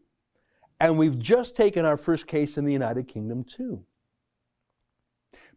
And 0.80 0.98
we've 0.98 1.18
just 1.18 1.56
taken 1.56 1.86
our 1.86 1.98
first 1.98 2.28
case 2.28 2.58
in 2.58 2.66
the 2.66 2.74
United 2.74 3.08
Kingdom 3.08 3.44
too. 3.44 3.84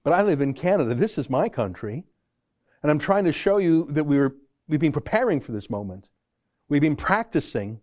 But 0.02 0.12
I 0.12 0.22
live 0.22 0.40
in 0.40 0.54
Canada. 0.54 0.94
This 0.94 1.18
is 1.18 1.28
my 1.28 1.48
country. 1.48 2.04
And 2.82 2.90
I'm 2.90 2.98
trying 2.98 3.24
to 3.24 3.32
show 3.32 3.58
you 3.58 3.86
that 3.90 4.04
we 4.04 4.18
were, 4.18 4.36
we've 4.66 4.80
been 4.80 4.92
preparing 4.92 5.40
for 5.40 5.52
this 5.52 5.68
moment. 5.68 6.08
We've 6.68 6.80
been 6.80 6.96
practicing. 6.96 7.80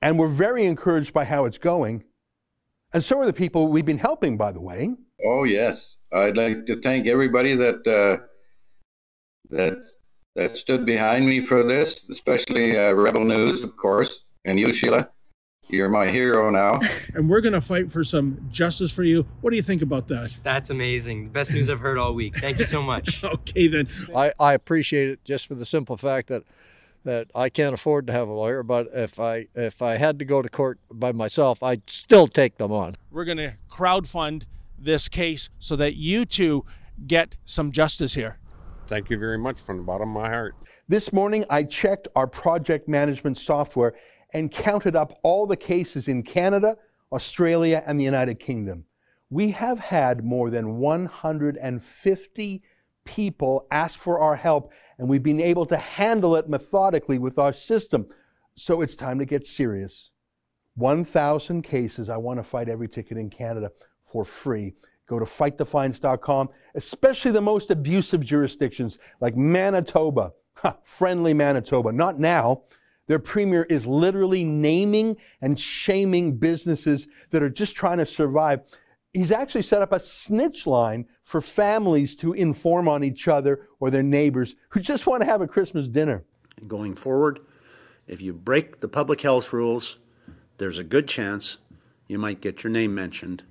And 0.00 0.18
we're 0.18 0.28
very 0.28 0.64
encouraged 0.64 1.12
by 1.12 1.24
how 1.24 1.44
it's 1.44 1.58
going. 1.58 2.04
And 2.92 3.04
so 3.04 3.20
are 3.20 3.26
the 3.26 3.32
people 3.32 3.68
we've 3.68 3.84
been 3.84 3.98
helping, 3.98 4.36
by 4.36 4.50
the 4.50 4.60
way. 4.60 4.96
Oh 5.24 5.44
yes, 5.44 5.98
I'd 6.12 6.36
like 6.36 6.66
to 6.66 6.80
thank 6.80 7.06
everybody 7.06 7.54
that 7.54 7.86
uh, 7.86 8.24
that 9.50 9.78
that 10.34 10.56
stood 10.56 10.86
behind 10.86 11.26
me 11.26 11.46
for 11.46 11.62
this, 11.62 12.08
especially 12.10 12.78
uh, 12.78 12.92
Rebel 12.92 13.24
News, 13.24 13.62
of 13.62 13.76
course. 13.76 14.32
and 14.44 14.58
you, 14.58 14.72
Sheila. 14.72 15.08
You're 15.68 15.88
my 15.88 16.06
hero 16.06 16.50
now. 16.50 16.80
and 17.14 17.30
we're 17.30 17.40
going 17.40 17.54
to 17.54 17.60
fight 17.60 17.90
for 17.90 18.04
some 18.04 18.38
justice 18.50 18.90
for 18.90 19.04
you. 19.04 19.24
What 19.40 19.50
do 19.50 19.56
you 19.56 19.62
think 19.62 19.80
about 19.80 20.06
that? 20.08 20.36
That's 20.42 20.68
amazing. 20.68 21.24
The 21.24 21.30
best 21.30 21.52
news 21.52 21.70
I've 21.70 21.80
heard 21.80 21.96
all 21.96 22.12
week. 22.12 22.36
Thank 22.36 22.58
you 22.58 22.66
so 22.66 22.82
much. 22.82 23.24
okay, 23.24 23.68
then. 23.68 23.88
I, 24.14 24.32
I 24.38 24.52
appreciate 24.52 25.08
it 25.08 25.24
just 25.24 25.46
for 25.46 25.54
the 25.54 25.64
simple 25.64 25.96
fact 25.96 26.28
that 26.28 26.42
that 27.04 27.28
I 27.34 27.48
can't 27.48 27.74
afford 27.74 28.06
to 28.06 28.12
have 28.12 28.28
a 28.28 28.32
lawyer, 28.32 28.62
but 28.62 28.88
if 28.92 29.18
I 29.18 29.48
if 29.54 29.82
I 29.82 29.96
had 29.96 30.18
to 30.20 30.24
go 30.24 30.42
to 30.42 30.48
court 30.48 30.78
by 30.90 31.10
myself, 31.12 31.62
I'd 31.62 31.88
still 31.90 32.28
take 32.28 32.58
them 32.58 32.70
on. 32.70 32.96
We're 33.10 33.24
going 33.24 33.38
to 33.38 33.54
crowdfund 33.70 34.44
this 34.84 35.08
case 35.08 35.48
so 35.58 35.76
that 35.76 35.96
you 35.96 36.24
two 36.24 36.64
get 37.06 37.36
some 37.44 37.72
justice 37.72 38.14
here. 38.14 38.38
Thank 38.86 39.10
you 39.10 39.18
very 39.18 39.38
much 39.38 39.60
from 39.60 39.78
the 39.78 39.82
bottom 39.82 40.14
of 40.14 40.22
my 40.22 40.28
heart. 40.28 40.54
This 40.88 41.12
morning, 41.12 41.44
I 41.48 41.62
checked 41.62 42.08
our 42.14 42.26
project 42.26 42.88
management 42.88 43.38
software 43.38 43.94
and 44.34 44.50
counted 44.50 44.96
up 44.96 45.18
all 45.22 45.46
the 45.46 45.56
cases 45.56 46.08
in 46.08 46.22
Canada, 46.22 46.76
Australia, 47.12 47.82
and 47.86 47.98
the 47.98 48.04
United 48.04 48.38
Kingdom. 48.38 48.86
We 49.30 49.52
have 49.52 49.78
had 49.78 50.24
more 50.24 50.50
than 50.50 50.78
150 50.78 52.62
people 53.04 53.66
ask 53.70 53.98
for 53.98 54.18
our 54.18 54.36
help, 54.36 54.72
and 54.98 55.08
we've 55.08 55.22
been 55.22 55.40
able 55.40 55.66
to 55.66 55.76
handle 55.76 56.36
it 56.36 56.48
methodically 56.48 57.18
with 57.18 57.38
our 57.38 57.52
system. 57.52 58.06
So 58.56 58.82
it's 58.82 58.96
time 58.96 59.18
to 59.18 59.24
get 59.24 59.46
serious. 59.46 60.10
1,000 60.74 61.62
cases. 61.62 62.08
I 62.08 62.16
want 62.16 62.38
to 62.38 62.44
fight 62.44 62.68
every 62.68 62.88
ticket 62.88 63.16
in 63.16 63.30
Canada 63.30 63.70
for 64.12 64.24
free. 64.24 64.74
Go 65.08 65.18
to 65.18 65.24
fightthefines.com, 65.24 66.50
especially 66.74 67.32
the 67.32 67.40
most 67.40 67.70
abusive 67.70 68.24
jurisdictions 68.24 68.98
like 69.20 69.36
Manitoba, 69.36 70.32
friendly 70.82 71.34
Manitoba. 71.34 71.92
Not 71.92 72.20
now. 72.20 72.62
Their 73.08 73.18
premier 73.18 73.64
is 73.64 73.86
literally 73.86 74.44
naming 74.44 75.16
and 75.40 75.58
shaming 75.58 76.38
businesses 76.38 77.08
that 77.30 77.42
are 77.42 77.50
just 77.50 77.74
trying 77.74 77.98
to 77.98 78.06
survive. 78.06 78.60
He's 79.12 79.32
actually 79.32 79.64
set 79.64 79.82
up 79.82 79.92
a 79.92 80.00
snitch 80.00 80.66
line 80.66 81.06
for 81.22 81.40
families 81.40 82.14
to 82.16 82.32
inform 82.32 82.88
on 82.88 83.02
each 83.02 83.26
other 83.28 83.68
or 83.80 83.90
their 83.90 84.04
neighbors 84.04 84.54
who 84.70 84.80
just 84.80 85.06
want 85.06 85.22
to 85.22 85.26
have 85.26 85.40
a 85.40 85.48
Christmas 85.48 85.88
dinner. 85.88 86.24
Going 86.66 86.94
forward, 86.94 87.40
if 88.06 88.22
you 88.22 88.32
break 88.32 88.80
the 88.80 88.88
public 88.88 89.20
health 89.20 89.52
rules, 89.52 89.98
there's 90.58 90.78
a 90.78 90.84
good 90.84 91.08
chance 91.08 91.58
you 92.06 92.18
might 92.18 92.40
get 92.40 92.62
your 92.62 92.70
name 92.70 92.94
mentioned 92.94 93.42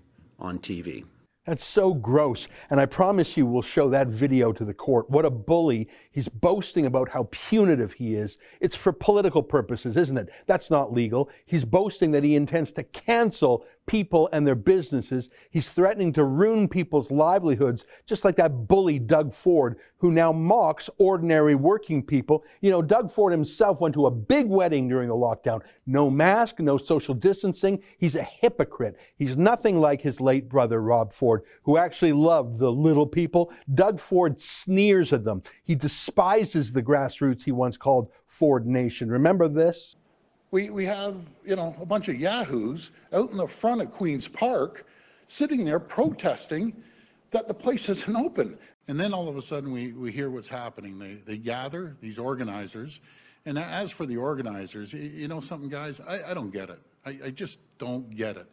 on 0.42 0.60
TV. 0.60 1.06
That's 1.46 1.66
so 1.66 1.96
gross. 1.96 2.48
And 2.70 2.80
I 2.80 2.86
promise 2.86 3.36
you 3.36 3.48
we'll 3.48 3.64
show 3.64 3.90
that 3.90 4.08
video 4.08 4.52
to 4.54 4.64
the 4.64 4.76
court. 4.76 5.10
What 5.10 5.26
a 5.26 5.32
bully. 5.32 5.90
He's 6.12 6.30
boasting 6.30 6.86
about 6.86 7.10
how 7.10 7.30
punitive 7.32 7.94
he 7.94 8.14
is. 8.14 8.38
It's 8.60 8.76
for 8.76 8.94
political 8.94 9.42
purposes, 9.42 9.98
isn't 9.98 10.20
it? 10.20 10.30
That's 10.46 10.70
not 10.70 10.94
legal. 10.94 11.32
He's 11.46 11.66
boasting 11.66 12.12
that 12.12 12.24
he 12.24 12.36
intends 12.36 12.72
to 12.74 12.84
cancel 12.84 13.66
people 13.88 14.30
and 14.32 14.46
their 14.46 14.56
businesses. 14.56 15.30
He's 15.50 15.68
threatening 15.68 16.14
to 16.14 16.26
ruin 16.26 16.68
people's 16.68 17.10
livelihoods, 17.10 17.86
just 18.06 18.24
like 18.24 18.36
that 18.36 18.68
bully 18.68 19.00
Doug 19.00 19.34
Ford, 19.34 19.80
who 19.98 20.12
now 20.12 20.32
mocks 20.32 20.92
ordinary 21.00 21.56
working 21.56 22.04
people. 22.04 22.46
You 22.62 22.70
know, 22.70 22.84
Doug 22.84 23.12
Ford 23.12 23.32
himself 23.32 23.82
went 23.82 23.96
to 23.96 24.06
a 24.06 24.12
big 24.12 24.48
wedding 24.48 24.88
during 24.88 25.10
the 25.10 25.16
lockdown. 25.16 25.66
No 25.88 26.12
mask, 26.12 26.60
no 26.60 26.78
social 26.78 27.16
distancing. 27.16 27.82
He's 27.98 28.16
a 28.16 28.22
hypocrite. 28.22 29.00
He's 29.16 29.36
nothing 29.36 29.80
like 29.80 30.02
his 30.02 30.22
late 30.22 30.48
brother, 30.48 30.80
Rob 30.82 31.12
Ford. 31.12 31.31
Ford, 31.32 31.44
who 31.64 31.78
actually 31.78 32.12
loved 32.12 32.58
the 32.58 32.72
little 32.72 33.08
people. 33.08 33.54
Doug 33.74 34.00
Ford 34.00 34.40
sneers 34.40 35.14
at 35.14 35.24
them. 35.24 35.42
He 35.64 35.76
despises 35.76 36.74
the 36.74 36.84
grassroots 36.84 37.44
he 37.44 37.52
once 37.52 37.78
called 37.78 38.12
Ford 38.26 38.66
Nation. 38.66 39.10
Remember 39.10 39.48
this? 39.48 39.96
We, 40.52 40.70
we 40.70 40.86
have, 40.86 41.16
you 41.46 41.56
know, 41.56 41.74
a 41.80 41.86
bunch 41.86 42.10
of 42.10 42.20
yahoos 42.20 42.92
out 43.14 43.32
in 43.32 43.38
the 43.38 43.48
front 43.48 43.82
of 43.82 43.92
Queen's 43.92 44.28
Park 44.28 44.86
sitting 45.30 45.64
there 45.64 45.80
protesting 45.80 46.74
that 47.32 47.48
the 47.48 47.54
place 47.54 47.88
isn't 47.88 48.16
open. 48.18 48.58
And 48.90 49.00
then 49.00 49.14
all 49.14 49.30
of 49.30 49.38
a 49.38 49.42
sudden 49.42 49.72
we, 49.72 49.94
we 49.94 50.12
hear 50.12 50.30
what's 50.30 50.50
happening. 50.50 51.00
They, 51.00 51.20
they 51.26 51.38
gather, 51.38 51.96
these 52.02 52.20
organizers. 52.20 53.00
And 53.46 53.58
as 53.58 53.92
for 53.92 54.06
the 54.06 54.18
organizers, 54.18 54.92
you 54.92 55.30
know 55.30 55.40
something, 55.40 55.70
guys? 55.70 56.02
I, 56.02 56.32
I 56.32 56.34
don't 56.34 56.52
get 56.52 56.70
it. 56.70 56.80
I, 57.06 57.20
I 57.28 57.30
just 57.30 57.60
don't 57.78 58.14
get 58.14 58.36
it. 58.36 58.48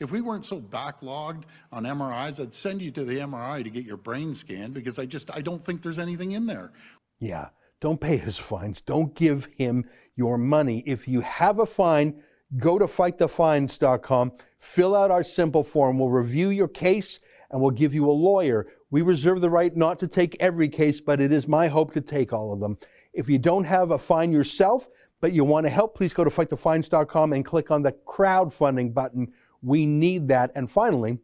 If 0.00 0.10
we 0.10 0.22
weren't 0.22 0.46
so 0.46 0.60
backlogged 0.60 1.42
on 1.70 1.84
MRIs, 1.84 2.40
I'd 2.40 2.54
send 2.54 2.80
you 2.80 2.90
to 2.92 3.04
the 3.04 3.18
MRI 3.18 3.62
to 3.62 3.68
get 3.68 3.84
your 3.84 3.98
brain 3.98 4.34
scanned 4.34 4.72
because 4.72 4.98
I 4.98 5.04
just 5.04 5.30
I 5.30 5.42
don't 5.42 5.64
think 5.64 5.82
there's 5.82 5.98
anything 5.98 6.32
in 6.32 6.46
there. 6.46 6.72
Yeah, 7.20 7.50
don't 7.80 8.00
pay 8.00 8.16
his 8.16 8.38
fines. 8.38 8.80
Don't 8.80 9.14
give 9.14 9.46
him 9.56 9.84
your 10.16 10.38
money. 10.38 10.82
If 10.86 11.06
you 11.06 11.20
have 11.20 11.58
a 11.58 11.66
fine, 11.66 12.22
go 12.56 12.78
to 12.78 12.86
fightthefines.com, 12.86 14.32
fill 14.58 14.96
out 14.96 15.10
our 15.10 15.22
simple 15.22 15.62
form. 15.62 15.98
We'll 15.98 16.08
review 16.08 16.48
your 16.48 16.68
case 16.68 17.20
and 17.50 17.60
we'll 17.60 17.70
give 17.70 17.94
you 17.94 18.08
a 18.08 18.12
lawyer. 18.12 18.66
We 18.90 19.02
reserve 19.02 19.42
the 19.42 19.50
right 19.50 19.76
not 19.76 19.98
to 19.98 20.08
take 20.08 20.36
every 20.40 20.68
case, 20.68 21.00
but 21.00 21.20
it 21.20 21.30
is 21.30 21.46
my 21.46 21.68
hope 21.68 21.92
to 21.92 22.00
take 22.00 22.32
all 22.32 22.54
of 22.54 22.60
them. 22.60 22.78
If 23.12 23.28
you 23.28 23.38
don't 23.38 23.64
have 23.64 23.90
a 23.90 23.98
fine 23.98 24.32
yourself, 24.32 24.88
but 25.20 25.32
you 25.32 25.44
want 25.44 25.66
to 25.66 25.70
help, 25.70 25.94
please 25.94 26.12
go 26.12 26.24
to 26.24 26.30
fightthefines.com 26.30 27.32
and 27.32 27.44
click 27.44 27.70
on 27.70 27.82
the 27.82 27.92
crowdfunding 28.06 28.94
button 28.94 29.32
we 29.62 29.86
need 29.86 30.28
that. 30.28 30.50
And 30.54 30.70
finally, 30.70 31.18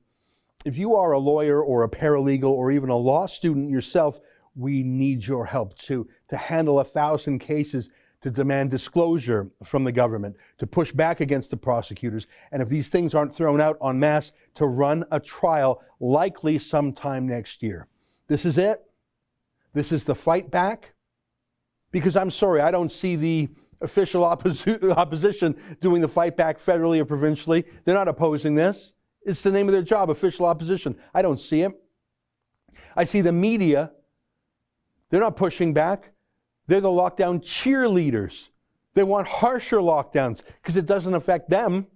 if 0.65 0.76
you 0.76 0.95
are 0.95 1.12
a 1.12 1.19
lawyer 1.19 1.62
or 1.62 1.85
a 1.85 1.88
paralegal 1.88 2.50
or 2.50 2.71
even 2.71 2.91
a 2.91 2.97
law 2.97 3.26
student 3.26 3.71
yourself, 3.71 4.21
we 4.55 4.83
need 4.83 5.26
your 5.26 5.47
help 5.47 5.76
to, 5.79 6.09
to 6.29 6.37
handle 6.37 6.81
a 6.81 6.85
thousand 6.85 7.41
cases 7.41 7.91
to 8.23 8.31
demand 8.31 8.71
disclosure 8.71 9.50
from 9.62 9.85
the 9.85 9.93
government, 9.93 10.37
to 10.59 10.67
push 10.67 10.91
back 10.91 11.21
against 11.21 11.50
the 11.50 11.57
prosecutors, 11.57 12.26
and 12.50 12.62
if 12.62 12.69
these 12.69 12.88
things 12.88 13.15
aren't 13.15 13.33
thrown 13.33 13.61
out 13.61 13.76
en 13.85 14.00
masse, 14.00 14.33
to 14.55 14.67
run 14.67 15.05
a 15.11 15.21
trial 15.21 15.83
likely 16.00 16.59
sometime 16.59 17.26
next 17.26 17.62
year. 17.62 17.87
This 18.26 18.45
is 18.45 18.57
it. 18.59 18.83
This 19.75 19.93
is 19.93 20.05
the 20.05 20.15
fight 20.15 20.50
back. 20.50 20.95
Because 21.93 22.17
I'm 22.17 22.31
sorry, 22.31 22.61
I 22.61 22.71
don't 22.71 22.91
see 22.91 23.17
the 23.17 23.49
official 23.80 24.25
opposition 24.25 25.56
doing 25.80 26.00
the 26.00 26.09
fight 26.09 26.37
back 26.37 26.59
federally 26.59 26.99
or 26.99 27.04
provincially. 27.04 27.64
They're 27.85 27.95
not 27.95 28.09
opposing 28.09 28.54
this. 28.54 28.95
It's 29.25 29.42
the 29.42 29.50
name 29.50 29.66
of 29.66 29.73
their 29.73 29.83
job, 29.83 30.09
official 30.11 30.47
opposition. 30.47 30.97
I 31.12 31.23
don't 31.23 31.40
see 31.40 31.62
it. 31.62 31.73
I 32.97 33.04
see 33.04 33.21
the 33.21 33.33
media. 33.33 33.92
They're 35.11 35.21
not 35.21 35.37
pushing 35.37 35.75
back. 35.75 36.12
They're 36.66 36.80
the 36.80 36.88
lockdown 36.88 37.40
cheerleaders. 37.40 38.50
They 38.95 39.02
want 39.02 39.28
harsher 39.28 39.78
lockdowns 39.78 40.42
because 40.62 40.76
it 40.76 40.87
doesn't 40.87 41.14
affect 41.14 41.50
them. 41.50 41.87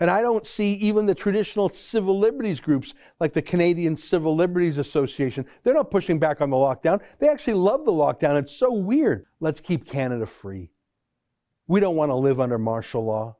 And 0.00 0.10
I 0.10 0.22
don't 0.22 0.46
see 0.46 0.74
even 0.74 1.06
the 1.06 1.14
traditional 1.14 1.68
civil 1.68 2.18
liberties 2.18 2.60
groups 2.60 2.94
like 3.20 3.32
the 3.32 3.42
Canadian 3.42 3.96
Civil 3.96 4.34
Liberties 4.34 4.78
Association. 4.78 5.46
They're 5.62 5.74
not 5.74 5.90
pushing 5.90 6.18
back 6.18 6.40
on 6.40 6.50
the 6.50 6.56
lockdown. 6.56 7.02
They 7.18 7.28
actually 7.28 7.54
love 7.54 7.84
the 7.84 7.92
lockdown. 7.92 8.38
It's 8.38 8.52
so 8.52 8.72
weird. 8.72 9.26
Let's 9.40 9.60
keep 9.60 9.86
Canada 9.86 10.26
free. 10.26 10.70
We 11.68 11.80
don't 11.80 11.96
want 11.96 12.10
to 12.10 12.16
live 12.16 12.40
under 12.40 12.58
martial 12.58 13.04
law. 13.04 13.36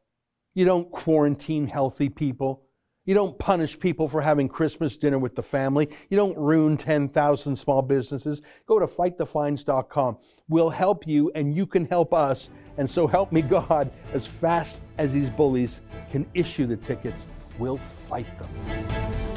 You 0.54 0.66
don't 0.66 0.90
quarantine 0.90 1.66
healthy 1.66 2.10
people. 2.10 2.64
You 3.06 3.14
don't 3.14 3.38
punish 3.38 3.80
people 3.80 4.06
for 4.06 4.20
having 4.20 4.48
Christmas 4.48 4.98
dinner 4.98 5.18
with 5.18 5.34
the 5.34 5.42
family. 5.42 5.88
You 6.10 6.18
don't 6.18 6.36
ruin 6.36 6.76
10,000 6.76 7.56
small 7.56 7.80
businesses. 7.80 8.42
Go 8.66 8.78
to 8.78 8.86
fightthefines.com. 8.86 10.18
We'll 10.46 10.68
help 10.68 11.06
you 11.06 11.32
and 11.34 11.54
you 11.54 11.64
can 11.64 11.86
help 11.86 12.12
us. 12.12 12.50
And 12.76 12.88
so 12.88 13.06
help 13.06 13.32
me 13.32 13.40
God, 13.40 13.90
as 14.12 14.26
fast 14.26 14.82
as 14.98 15.14
these 15.14 15.30
bullies 15.30 15.80
can 16.10 16.28
issue 16.34 16.66
the 16.66 16.76
tickets, 16.76 17.28
we'll 17.58 17.78
fight 17.78 18.26
them. 18.38 19.27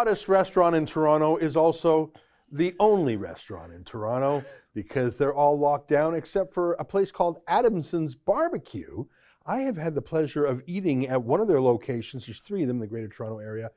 Hottest 0.00 0.30
restaurant 0.30 0.74
in 0.74 0.86
Toronto 0.86 1.36
is 1.36 1.56
also 1.56 2.10
the 2.50 2.74
only 2.80 3.16
restaurant 3.18 3.70
in 3.70 3.84
Toronto 3.84 4.42
because 4.74 5.18
they're 5.18 5.34
all 5.34 5.58
locked 5.58 5.88
down 5.88 6.14
except 6.14 6.54
for 6.54 6.72
a 6.74 6.84
place 6.86 7.12
called 7.12 7.40
Adamson's 7.46 8.14
Barbecue. 8.14 9.04
I 9.44 9.58
have 9.58 9.76
had 9.76 9.94
the 9.94 10.00
pleasure 10.00 10.46
of 10.46 10.62
eating 10.64 11.06
at 11.08 11.22
one 11.22 11.38
of 11.38 11.48
their 11.48 11.60
locations. 11.60 12.24
There's 12.24 12.38
three 12.38 12.62
of 12.62 12.68
them 12.68 12.78
in 12.78 12.80
the 12.80 12.86
greater 12.86 13.08
Toronto 13.08 13.40
area. 13.40 13.70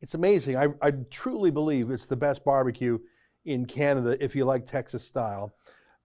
It's 0.00 0.14
amazing. 0.14 0.56
I, 0.56 0.68
I 0.80 0.92
truly 1.10 1.50
believe 1.50 1.90
it's 1.90 2.06
the 2.06 2.16
best 2.16 2.42
barbecue 2.42 2.98
in 3.44 3.66
Canada 3.66 4.16
if 4.18 4.34
you 4.34 4.46
like 4.46 4.64
Texas 4.64 5.04
style. 5.04 5.54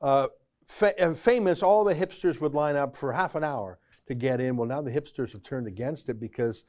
Uh, 0.02 0.28
fa- 0.68 1.16
famous, 1.16 1.64
all 1.64 1.86
the 1.86 1.96
hipsters 1.96 2.42
would 2.42 2.54
line 2.54 2.76
up 2.76 2.98
for 2.98 3.14
half 3.14 3.36
an 3.36 3.46
hour 3.46 3.80
to 4.08 4.16
get 4.16 4.42
in. 4.42 4.58
Well, 4.58 4.68
now 4.68 4.82
the 4.82 4.92
hipsters 4.92 5.32
have 5.32 5.44
turned 5.44 5.68
against 5.68 6.10
it 6.10 6.20
because 6.20 6.66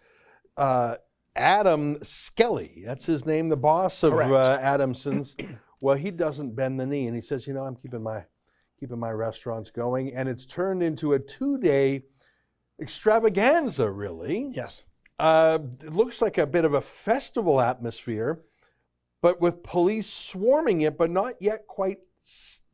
uh, 0.57 0.99
Adam 1.35 1.97
Skelly, 2.03 2.83
that's 2.85 3.07
his 3.07 3.25
name, 3.25 3.49
the 3.49 3.57
boss 3.57 4.03
of 4.03 4.13
uh, 4.13 4.59
Adamson's. 4.61 5.37
well, 5.81 5.97
he 5.97 6.11
doesn't 6.11 6.55
bend 6.55 6.79
the 6.79 6.87
knee, 6.87 7.07
and 7.07 7.15
he 7.15 7.23
says, 7.23 7.47
you 7.47 7.55
know, 7.55 7.65
I'm 7.65 7.77
keeping 7.77 8.03
my 8.03 8.25
keeping 8.79 8.99
my 8.99 9.13
restaurants 9.13 9.71
going, 9.71 10.13
and 10.15 10.29
it's 10.29 10.45
turned 10.45 10.83
into 10.83 11.13
a 11.13 11.19
two-day 11.19 12.03
extravaganza, 12.81 13.89
really. 13.89 14.51
Yes. 14.53 14.83
Uh, 15.21 15.61
it 15.81 15.93
looks 15.93 16.21
like 16.21 16.37
a 16.37 16.47
bit 16.47 16.65
of 16.65 16.75
a 16.75 16.81
festival 16.81 17.61
atmosphere, 17.61 18.41
but 19.21 19.41
with 19.41 19.63
police 19.63 20.13
swarming 20.13 20.81
it, 20.81 20.99
but 20.99 21.11
not 21.11 21.35
yet 21.41 21.67
quite 21.69 21.99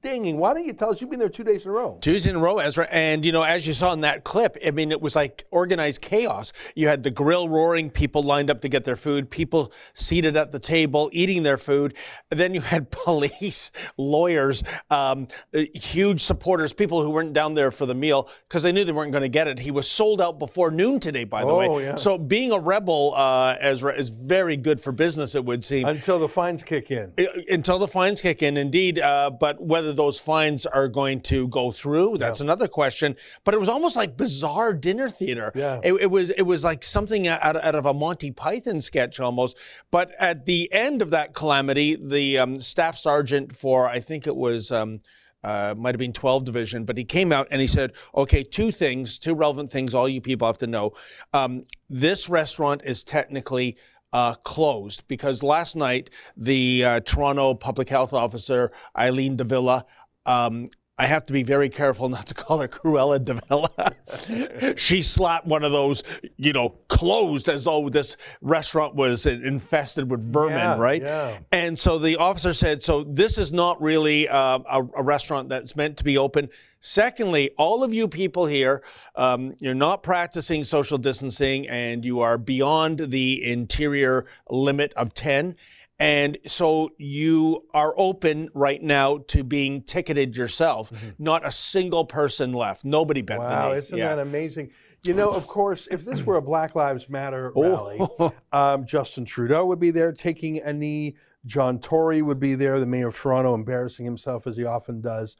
stinging. 0.02 0.38
Why 0.38 0.54
don't 0.54 0.64
you 0.64 0.72
tell 0.72 0.90
us? 0.90 1.00
You've 1.00 1.10
been 1.10 1.18
there 1.18 1.28
two 1.28 1.42
days 1.44 1.64
in 1.64 1.70
a 1.70 1.74
row. 1.74 1.98
Two 2.00 2.12
days 2.12 2.26
in 2.26 2.36
a 2.36 2.38
row, 2.38 2.58
Ezra. 2.58 2.86
And, 2.90 3.24
you 3.24 3.32
know, 3.32 3.42
as 3.42 3.66
you 3.66 3.72
saw 3.72 3.92
in 3.92 4.00
that 4.02 4.22
clip, 4.24 4.56
I 4.64 4.70
mean, 4.70 4.92
it 4.92 5.00
was 5.00 5.16
like 5.16 5.44
organized 5.50 6.00
chaos. 6.02 6.52
You 6.76 6.86
had 6.86 7.02
the 7.02 7.10
grill 7.10 7.48
roaring, 7.48 7.90
people 7.90 8.22
lined 8.22 8.48
up 8.48 8.60
to 8.60 8.68
get 8.68 8.84
their 8.84 8.94
food, 8.96 9.28
people 9.28 9.72
seated 9.94 10.36
at 10.36 10.52
the 10.52 10.60
table 10.60 11.10
eating 11.12 11.42
their 11.42 11.58
food. 11.58 11.96
Then 12.30 12.54
you 12.54 12.60
had 12.60 12.90
police, 12.92 13.72
lawyers, 13.96 14.62
um, 14.90 15.26
uh, 15.52 15.62
huge 15.74 16.22
supporters, 16.22 16.72
people 16.72 17.02
who 17.02 17.10
weren't 17.10 17.32
down 17.32 17.54
there 17.54 17.70
for 17.72 17.86
the 17.86 17.94
meal 17.94 18.28
because 18.48 18.62
they 18.62 18.70
knew 18.72 18.84
they 18.84 18.92
weren't 18.92 19.12
going 19.12 19.22
to 19.22 19.28
get 19.28 19.48
it. 19.48 19.58
He 19.58 19.72
was 19.72 19.90
sold 19.90 20.20
out 20.20 20.38
before 20.38 20.70
noon 20.70 21.00
today, 21.00 21.24
by 21.24 21.40
the 21.42 21.48
Oh, 21.48 21.74
way. 21.76 21.84
yeah. 21.84 21.96
So 21.96 22.16
being 22.18 22.52
a 22.52 22.58
rebel, 22.58 23.14
uh, 23.16 23.56
Ezra, 23.58 23.94
is 23.94 24.10
very 24.10 24.56
good 24.56 24.80
for 24.80 24.92
business, 24.92 25.34
it 25.34 25.44
would 25.44 25.64
seem. 25.64 25.86
Until 25.88 26.20
the 26.20 26.28
fines 26.28 26.62
kick 26.62 26.90
in. 26.92 27.12
Uh, 27.18 27.24
Until 27.48 27.78
the 27.80 27.88
fines 27.88 28.20
kick 28.20 28.42
in, 28.44 28.56
indeed. 28.56 29.00
Uh, 29.00 29.30
but 29.30 29.60
whether 29.60 29.87
those 29.96 30.18
fines 30.18 30.66
are 30.66 30.88
going 30.88 31.20
to 31.22 31.48
go 31.48 31.72
through, 31.72 32.18
that's 32.18 32.40
another 32.40 32.68
question. 32.68 33.16
But 33.44 33.54
it 33.54 33.60
was 33.60 33.68
almost 33.68 33.96
like 33.96 34.16
bizarre 34.16 34.74
dinner 34.74 35.08
theater. 35.08 35.52
Yeah. 35.54 35.80
It, 35.82 35.94
it 35.94 36.10
was 36.10 36.30
it 36.30 36.42
was 36.42 36.64
like 36.64 36.84
something 36.84 37.26
out, 37.28 37.56
out 37.56 37.74
of 37.74 37.86
a 37.86 37.94
Monty 37.94 38.30
Python 38.30 38.80
sketch 38.80 39.20
almost. 39.20 39.56
But 39.90 40.12
at 40.18 40.46
the 40.46 40.72
end 40.72 41.02
of 41.02 41.10
that 41.10 41.34
calamity, 41.34 41.96
the 41.96 42.38
um, 42.38 42.60
staff 42.60 42.96
sergeant 42.96 43.54
for 43.54 43.88
I 43.88 44.00
think 44.00 44.26
it 44.26 44.36
was. 44.36 44.70
Um, 44.70 44.98
uh, 45.44 45.72
might 45.78 45.94
have 45.94 46.00
been 46.00 46.12
12 46.12 46.44
division, 46.44 46.84
but 46.84 46.98
he 46.98 47.04
came 47.04 47.32
out 47.32 47.46
and 47.52 47.60
he 47.60 47.66
said, 47.68 47.92
okay, 48.14 48.42
two 48.42 48.72
things, 48.72 49.20
two 49.20 49.34
relevant 49.34 49.70
things 49.70 49.94
all 49.94 50.08
you 50.08 50.20
people 50.20 50.48
have 50.48 50.58
to 50.58 50.66
know. 50.66 50.92
Um, 51.32 51.62
this 51.88 52.28
restaurant 52.28 52.82
is 52.84 53.04
technically 53.04 53.76
uh, 54.12 54.34
closed 54.34 55.06
because 55.08 55.42
last 55.42 55.76
night 55.76 56.10
the 56.36 56.84
uh, 56.84 57.00
Toronto 57.00 57.54
public 57.54 57.88
health 57.88 58.12
officer, 58.12 58.72
Eileen 58.96 59.36
de 59.36 59.44
Villa, 59.44 59.84
um, 60.26 60.66
I 61.00 61.06
have 61.06 61.26
to 61.26 61.32
be 61.32 61.44
very 61.44 61.68
careful 61.68 62.08
not 62.08 62.26
to 62.26 62.34
call 62.34 62.58
her 62.58 62.66
Cruella 62.66 63.24
de 63.24 63.34
Villa. 63.34 64.74
she 64.76 65.00
slapped 65.02 65.46
one 65.46 65.62
of 65.62 65.70
those, 65.70 66.02
you 66.36 66.52
know, 66.52 66.70
closed 66.88 67.48
as 67.48 67.64
though 67.64 67.88
this 67.88 68.16
restaurant 68.40 68.96
was 68.96 69.24
infested 69.24 70.10
with 70.10 70.20
vermin, 70.20 70.58
Yeah, 70.58 70.76
right? 70.78 71.00
yeah. 71.02 71.38
And 71.52 71.78
so 71.78 71.98
the 72.00 72.16
officer 72.16 72.52
said, 72.52 72.82
so 72.82 73.04
this 73.04 73.38
is 73.38 73.52
not 73.52 73.80
really 73.80 74.28
uh, 74.28 74.58
a, 74.68 74.82
a 74.96 75.02
restaurant 75.04 75.48
that's 75.50 75.76
meant 75.76 75.98
to 75.98 76.04
be 76.04 76.18
open. 76.18 76.48
Secondly, 76.80 77.50
all 77.58 77.82
of 77.82 77.92
you 77.92 78.06
people 78.08 78.46
here, 78.46 78.82
um, 79.16 79.54
you're 79.58 79.74
not 79.74 80.02
practicing 80.02 80.62
social 80.64 80.98
distancing 80.98 81.68
and 81.68 82.04
you 82.04 82.20
are 82.20 82.38
beyond 82.38 82.98
the 83.10 83.44
interior 83.44 84.26
limit 84.48 84.92
of 84.94 85.12
10. 85.14 85.56
And 86.00 86.38
so 86.46 86.90
you 86.96 87.64
are 87.74 87.92
open 87.96 88.50
right 88.54 88.80
now 88.80 89.18
to 89.28 89.42
being 89.42 89.82
ticketed 89.82 90.36
yourself. 90.36 90.92
Not 91.18 91.44
a 91.44 91.50
single 91.50 92.04
person 92.04 92.52
left. 92.52 92.84
Nobody 92.84 93.20
bent 93.20 93.40
the 93.40 93.46
Wow, 93.54 93.72
isn't 93.72 93.98
Yeah. 93.98 94.14
that 94.14 94.20
amazing? 94.22 94.70
You 95.02 95.14
know, 95.14 95.32
of 95.32 95.46
course, 95.48 95.88
if 95.90 96.04
this 96.04 96.24
were 96.24 96.36
a 96.36 96.42
Black 96.42 96.76
Lives 96.76 97.08
Matter 97.08 97.52
Oh. 97.56 97.62
rally, 97.62 98.32
um, 98.52 98.86
Justin 98.86 99.24
Trudeau 99.24 99.66
would 99.66 99.80
be 99.80 99.90
there 99.90 100.12
taking 100.12 100.60
a 100.60 100.72
knee. 100.72 101.16
John 101.46 101.80
Tory 101.80 102.22
would 102.22 102.38
be 102.38 102.54
there, 102.54 102.78
the 102.78 102.86
mayor 102.86 103.08
of 103.08 103.16
Toronto, 103.16 103.54
embarrassing 103.54 104.04
himself 104.04 104.46
as 104.46 104.56
he 104.56 104.64
often 104.64 105.00
does. 105.00 105.36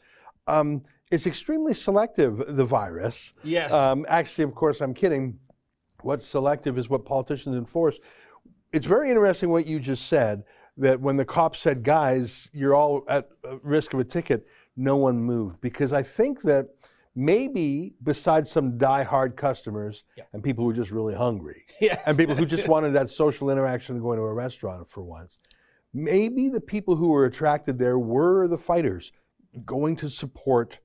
Um, 0.49 0.83
it's 1.11 1.27
extremely 1.27 1.75
selective, 1.75 2.57
the 2.57 2.65
virus. 2.65 3.33
Yes. 3.43 3.73
Um, 3.73 4.05
actually, 4.09 4.45
of 4.45 4.55
course, 4.55 4.81
I'm 4.81 4.95
kidding. 4.95 5.38
What's 6.03 6.25
selective 6.25 6.79
is 6.79 6.88
what 6.88 7.05
politicians 7.05 7.57
enforce. 7.57 7.99
It's 8.73 8.87
very 8.87 9.09
interesting 9.11 9.51
what 9.51 9.66
you 9.66 9.81
just 9.81 10.07
said 10.07 10.44
that 10.77 11.01
when 11.01 11.16
the 11.16 11.25
cops 11.25 11.59
said, 11.59 11.83
guys, 11.83 12.51
you're 12.53 12.75
all 12.75 13.05
at 13.09 13.29
risk 13.62 13.94
of 13.94 14.01
a 14.01 14.05
ticket, 14.05 14.47
no 14.77 14.97
one 14.97 15.18
moved. 15.18 15.61
Because 15.61 15.92
I 15.92 16.03
think 16.03 16.42
that 16.42 16.68
maybe 17.16 17.94
besides 18.05 18.49
some 18.51 18.79
die-hard 18.79 19.37
customers 19.37 20.05
and 20.33 20.44
people 20.44 20.62
who 20.64 20.71
are 20.71 20.75
just 20.75 20.92
really 20.92 21.14
hungry 21.14 21.64
Yes. 21.81 22.01
and 22.07 22.16
people 22.16 22.37
who 22.37 22.47
just 22.47 22.68
wanted 22.68 22.90
that 22.90 23.11
social 23.11 23.51
interaction 23.51 23.97
of 23.97 24.03
going 24.03 24.18
to 24.18 24.25
a 24.25 24.33
restaurant 24.33 24.88
for 24.88 25.03
once, 25.03 25.38
maybe 25.92 26.49
the 26.49 26.61
people 26.61 26.94
who 26.94 27.09
were 27.09 27.25
attracted 27.25 27.77
there 27.79 27.99
were 27.99 28.47
the 28.47 28.59
fighters 28.59 29.11
going 29.64 29.97
to 29.97 30.09
support 30.09 30.79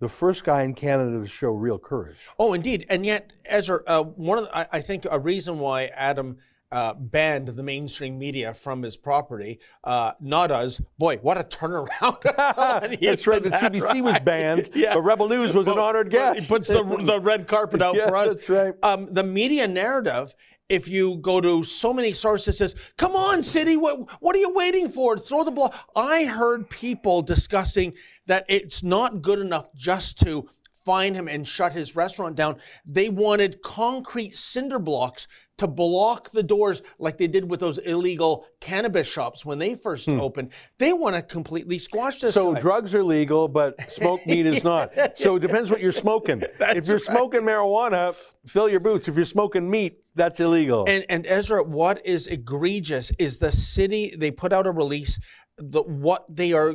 the 0.00 0.08
first 0.08 0.44
guy 0.44 0.62
in 0.62 0.74
Canada 0.74 1.20
to 1.20 1.26
show 1.26 1.50
real 1.50 1.78
courage. 1.78 2.28
Oh, 2.38 2.52
indeed. 2.52 2.86
And 2.88 3.04
yet, 3.04 3.32
Ezra, 3.44 3.82
uh, 3.86 4.04
one 4.04 4.38
of 4.38 4.44
the, 4.44 4.56
I, 4.56 4.66
I 4.72 4.80
think 4.80 5.06
a 5.10 5.18
reason 5.18 5.58
why 5.58 5.86
Adam 5.86 6.38
uh, 6.70 6.94
banned 6.94 7.48
the 7.48 7.62
mainstream 7.62 8.18
media 8.18 8.52
from 8.52 8.82
his 8.82 8.96
property, 8.96 9.58
uh, 9.84 10.12
not 10.20 10.50
us. 10.50 10.80
Boy, 10.98 11.16
what 11.18 11.38
a 11.38 11.44
turnaround! 11.44 12.22
That's 13.00 13.26
right. 13.26 13.42
The 13.42 13.50
CBC 13.50 14.02
was 14.02 14.18
banned, 14.20 14.70
but 14.74 15.02
Rebel 15.02 15.28
News 15.28 15.54
was 15.54 15.66
an 15.66 15.78
honored 15.78 16.10
guest. 16.10 16.40
He 16.40 16.46
puts 16.46 16.68
the, 16.68 16.82
the 16.82 17.20
red 17.20 17.46
carpet 17.46 17.80
out 17.82 17.94
Yeah, 17.94 18.08
for 18.08 18.16
us. 18.16 18.34
that's 18.34 18.48
right. 18.48 18.74
Um, 18.82 19.06
the 19.12 19.24
media 19.24 19.66
narrative. 19.68 20.34
If 20.68 20.86
you 20.86 21.16
go 21.16 21.40
to 21.40 21.64
so 21.64 21.94
many 21.94 22.12
sources, 22.12 22.58
says, 22.58 22.74
"Come 22.98 23.16
on, 23.16 23.42
city, 23.42 23.78
what 23.78 24.20
what 24.20 24.36
are 24.36 24.38
you 24.38 24.52
waiting 24.52 24.90
for? 24.90 25.16
Throw 25.16 25.42
the 25.42 25.50
ball." 25.50 25.74
I 25.96 26.26
heard 26.26 26.68
people 26.68 27.22
discussing 27.22 27.94
that 28.26 28.44
it's 28.50 28.82
not 28.82 29.22
good 29.22 29.38
enough 29.38 29.72
just 29.74 30.18
to 30.24 30.46
fine 30.84 31.14
him 31.14 31.28
and 31.28 31.46
shut 31.46 31.72
his 31.72 31.96
restaurant 31.96 32.36
down. 32.36 32.56
They 32.84 33.08
wanted 33.08 33.62
concrete 33.62 34.34
cinder 34.34 34.78
blocks 34.78 35.26
to 35.58 35.66
block 35.66 36.30
the 36.30 36.42
doors 36.42 36.82
like 36.98 37.18
they 37.18 37.26
did 37.26 37.50
with 37.50 37.60
those 37.60 37.78
illegal 37.78 38.46
cannabis 38.60 39.06
shops 39.06 39.44
when 39.44 39.58
they 39.58 39.74
first 39.74 40.08
opened. 40.08 40.52
They 40.78 40.92
want 40.92 41.16
to 41.16 41.22
completely 41.22 41.78
squash 41.78 42.20
this. 42.20 42.34
Hmm. 42.34 42.40
So 42.40 42.54
guy. 42.54 42.60
drugs 42.60 42.94
are 42.94 43.02
legal, 43.02 43.48
but 43.48 43.74
smoked 43.92 44.26
meat 44.26 44.46
is 44.46 44.64
not. 44.64 44.92
So 45.16 45.36
it 45.36 45.40
depends 45.40 45.70
what 45.70 45.80
you're 45.80 45.92
smoking. 45.92 46.42
if 46.60 46.86
you're 46.86 46.98
smoking 46.98 47.42
marijuana, 47.42 48.14
fill 48.46 48.68
your 48.68 48.80
boots. 48.80 49.08
If 49.08 49.16
you're 49.16 49.24
smoking 49.24 49.68
meat, 49.68 50.02
that's 50.14 50.40
illegal. 50.40 50.84
And 50.88 51.04
and 51.08 51.26
Ezra, 51.26 51.62
what 51.62 52.04
is 52.06 52.26
egregious 52.26 53.12
is 53.18 53.38
the 53.38 53.52
city. 53.52 54.14
They 54.16 54.30
put 54.30 54.52
out 54.52 54.66
a 54.66 54.70
release. 54.70 55.18
The 55.56 55.82
what 55.82 56.24
they 56.28 56.52
are 56.52 56.74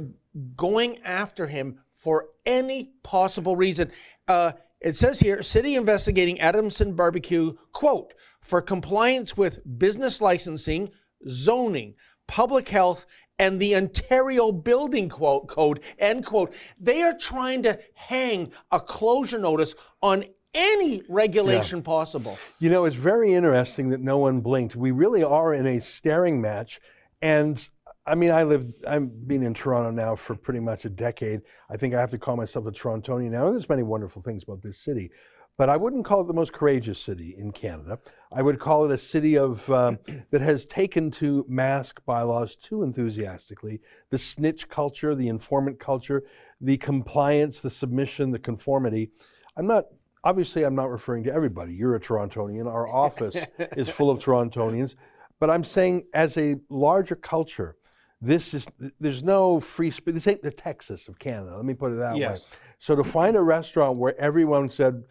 going 0.58 1.00
after 1.04 1.48
him 1.48 1.80
for 2.04 2.28
any 2.46 2.92
possible 3.02 3.56
reason. 3.56 3.90
Uh, 4.28 4.52
it 4.82 4.98
says 4.98 5.22
here, 5.22 5.42
city 5.42 5.76
investigating 5.76 6.40
Adamson 6.42 6.94
Barbecue 6.94 7.54
quote 7.72 8.14
for 8.42 8.62
compliance 8.62 9.38
with 9.38 9.62
business 9.80 10.20
licensing, 10.20 10.92
zoning, 11.28 11.96
public 12.28 12.68
health. 12.68 13.06
And 13.40 13.60
the 13.60 13.76
Ontario 13.76 14.52
Building 14.52 15.10
quote, 15.10 15.48
Code, 15.48 15.80
end 15.98 16.26
quote. 16.26 16.54
They 16.80 17.02
are 17.02 17.18
trying 17.18 17.64
to 17.64 17.80
hang 17.96 18.52
a 18.72 18.80
closure 18.80 19.40
notice 19.40 19.74
on 20.02 20.26
any 20.54 21.02
regulation 21.10 21.82
possible. 21.82 22.38
You 22.60 22.70
know, 22.70 22.86
it's 22.86 22.96
very 22.96 23.34
interesting 23.34 23.90
that 23.90 24.02
no 24.02 24.20
one 24.20 24.42
blinked. 24.42 24.76
We 24.76 24.92
really 24.92 25.24
are 25.24 25.54
in 25.54 25.66
a 25.66 25.80
staring 25.80 26.42
match. 26.42 26.80
And 27.22 27.68
I 28.06 28.16
mean, 28.16 28.32
I 28.32 28.44
lived, 28.44 28.86
I've 28.86 29.28
been 29.28 29.44
in 29.44 29.54
Toronto 29.54 29.90
now 29.92 30.16
for 30.16 30.36
pretty 30.36 30.60
much 30.60 30.84
a 30.84 30.90
decade. 30.90 31.42
I 31.70 31.78
think 31.78 31.94
I 31.94 32.00
have 32.00 32.12
to 32.12 32.18
call 32.18 32.36
myself 32.36 32.66
a 32.66 32.72
Torontonian 32.72 33.32
now. 33.32 33.50
There's 33.50 33.70
many 33.70 33.84
wonderful 33.84 34.22
things 34.22 34.44
about 34.44 34.62
this 34.62 34.78
city, 34.78 35.10
but 35.58 35.70
I 35.70 35.78
wouldn't 35.78 36.04
call 36.04 36.20
it 36.20 36.28
the 36.28 36.34
most 36.34 36.52
courageous 36.52 37.00
city 37.00 37.34
in 37.38 37.54
Canada. 37.54 38.00
I 38.34 38.42
would 38.42 38.60
call 38.60 38.84
it 38.84 38.92
a 38.92 38.98
city 38.98 39.38
of 39.38 39.70
um, 39.70 40.00
that 40.32 40.42
has 40.42 40.66
taken 40.66 41.12
to 41.12 41.46
mask 41.48 42.02
bylaws 42.06 42.58
too 42.58 42.84
enthusiastically. 42.84 43.80
The 44.10 44.18
snitch 44.18 44.68
culture, 44.68 45.16
the 45.16 45.30
informant 45.30 45.80
culture, 45.80 46.24
the 46.60 46.78
compliance, 46.78 47.62
the 47.62 47.70
submission, 47.70 48.32
the 48.32 48.40
conformity. 48.40 49.12
I'm 49.56 49.68
not 49.68 49.86
obviously 50.26 50.64
I'm 50.64 50.76
not 50.76 50.90
referring 50.90 51.24
to 51.26 51.34
everybody. 51.34 51.74
You're 51.74 51.96
a 51.96 52.00
Torontonian. 52.00 52.66
Our 52.66 52.88
office 52.94 53.38
is 53.78 53.88
full 53.88 54.10
of 54.10 54.20
Torontonians. 54.20 54.96
But 55.40 55.50
I'm 55.50 55.64
saying 55.64 56.04
as 56.14 56.38
a 56.38 56.56
larger 56.70 57.16
culture, 57.16 57.76
this 58.24 58.54
is 58.54 58.68
there's 59.00 59.22
no 59.24 59.60
free 59.60 59.92
speech. 59.92 60.14
This 60.16 60.28
ain't 60.28 60.42
the 60.42 60.52
Texas 60.52 61.08
of 61.08 61.20
Canada. 61.20 61.56
Let 61.56 61.66
me 61.66 61.74
put 61.74 61.92
it 61.92 61.96
that 61.96 62.16
Yes. 62.18 62.50
way. 62.52 62.58
So 62.80 62.96
to 62.96 63.04
find 63.04 63.36
a 63.36 63.42
restaurant 63.42 63.98
where 63.98 64.18
everyone 64.20 64.70
said, 64.70 65.04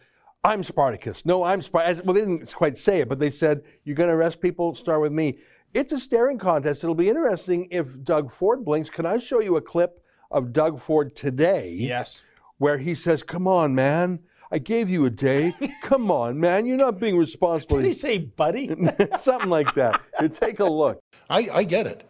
"I'm 0.43 0.63
Spartacus," 0.63 1.25
no, 1.25 1.43
I'm 1.43 1.61
Spartacus. 1.61 2.03
Well, 2.03 2.13
they 2.15 2.21
didn't 2.21 2.53
quite 2.53 2.77
say 2.77 2.99
it, 3.01 3.09
but 3.09 3.19
they 3.19 3.29
said, 3.29 3.61
"You're 3.83 3.95
going 3.95 4.09
to 4.09 4.15
arrest 4.15 4.41
people. 4.41 4.73
Start 4.75 5.01
with 5.01 5.11
me." 5.11 5.37
It's 5.73 5.91
a 5.93 5.99
staring 5.99 6.37
contest. 6.37 6.83
It'll 6.83 6.93
be 6.95 7.09
interesting 7.09 7.67
if 7.71 8.01
Doug 8.03 8.29
Ford 8.31 8.63
blinks. 8.65 8.89
Can 8.89 9.05
I 9.05 9.17
show 9.17 9.39
you 9.41 9.55
a 9.57 9.61
clip 9.61 10.03
of 10.31 10.53
Doug 10.53 10.79
Ford 10.79 11.15
today? 11.15 11.71
Yes. 11.77 12.21
where 12.59 12.77
he 12.77 12.95
says, 12.95 13.21
"Come 13.23 13.47
on, 13.47 13.75
man." 13.75 14.19
I 14.51 14.59
gave 14.59 14.87
you 14.87 15.03
a 15.05 15.09
day. 15.09 15.55
Come 15.81 16.11
on, 16.11 16.39
man. 16.39 16.67
You're 16.67 16.77
not 16.77 16.99
being 16.99 17.17
responsible. 17.17 17.77
Did 17.77 17.87
he 17.87 17.91
say 17.93 18.19
buddy? 18.19 18.69
Something 19.17 19.49
like 19.49 19.73
that. 19.73 19.99
Here, 20.19 20.29
take 20.29 20.59
a 20.59 20.65
look. 20.65 20.99
I, 21.27 21.49
I 21.51 21.63
get 21.63 21.87
it. 21.87 22.03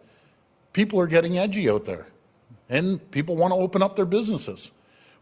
People 0.73 0.99
are 0.99 1.07
getting 1.07 1.37
edgy 1.37 1.69
out 1.69 1.85
there, 1.85 2.07
and 2.69 2.99
people 3.11 3.35
want 3.35 3.51
to 3.51 3.55
open 3.55 3.81
up 3.81 3.95
their 3.95 4.05
businesses. 4.05 4.71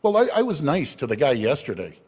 Well, 0.01 0.17
I, 0.17 0.27
I 0.37 0.41
was 0.41 0.61
nice 0.61 0.95
to 0.95 1.07
the 1.07 1.15
guy 1.15 1.31
yesterday. 1.31 1.99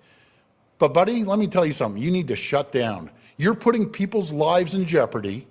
But, 0.79 0.93
buddy, 0.93 1.23
let 1.23 1.39
me 1.39 1.47
tell 1.47 1.65
you 1.65 1.73
something. 1.73 2.01
You 2.01 2.11
need 2.11 2.27
to 2.29 2.35
shut 2.35 2.71
down. 2.71 3.11
You're 3.37 3.53
putting 3.53 3.87
people's 3.89 4.31
lives 4.31 4.73
in 4.73 4.85
jeopardy. 4.85 5.47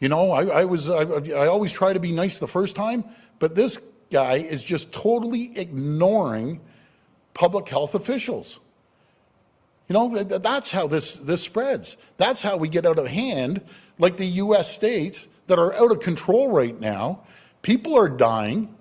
You 0.00 0.08
know, 0.08 0.32
I, 0.32 0.62
I 0.62 0.64
was, 0.64 0.88
I, 0.88 1.02
I 1.02 1.46
always 1.46 1.72
try 1.72 1.92
to 1.92 2.00
be 2.00 2.12
nice 2.12 2.38
the 2.38 2.48
first 2.48 2.76
time, 2.76 3.04
but 3.38 3.54
this 3.54 3.78
guy 4.10 4.34
is 4.34 4.62
just 4.62 4.92
totally 4.92 5.56
ignoring 5.56 6.60
public 7.34 7.68
health 7.68 7.94
officials. 7.94 8.60
You 9.88 9.94
know, 9.94 10.22
that's 10.24 10.70
how 10.70 10.86
this, 10.86 11.16
this 11.16 11.42
spreads. 11.42 11.96
That's 12.16 12.42
how 12.42 12.56
we 12.56 12.68
get 12.68 12.86
out 12.86 12.98
of 12.98 13.06
hand, 13.06 13.62
like 13.98 14.16
the 14.16 14.26
US 14.26 14.72
states 14.72 15.28
that 15.52 15.58
are 15.58 15.74
out 15.74 15.92
of 15.92 16.00
control 16.00 16.50
right 16.50 16.80
now. 16.80 17.20
People 17.60 17.94
are 17.94 18.08
dying 18.08 18.74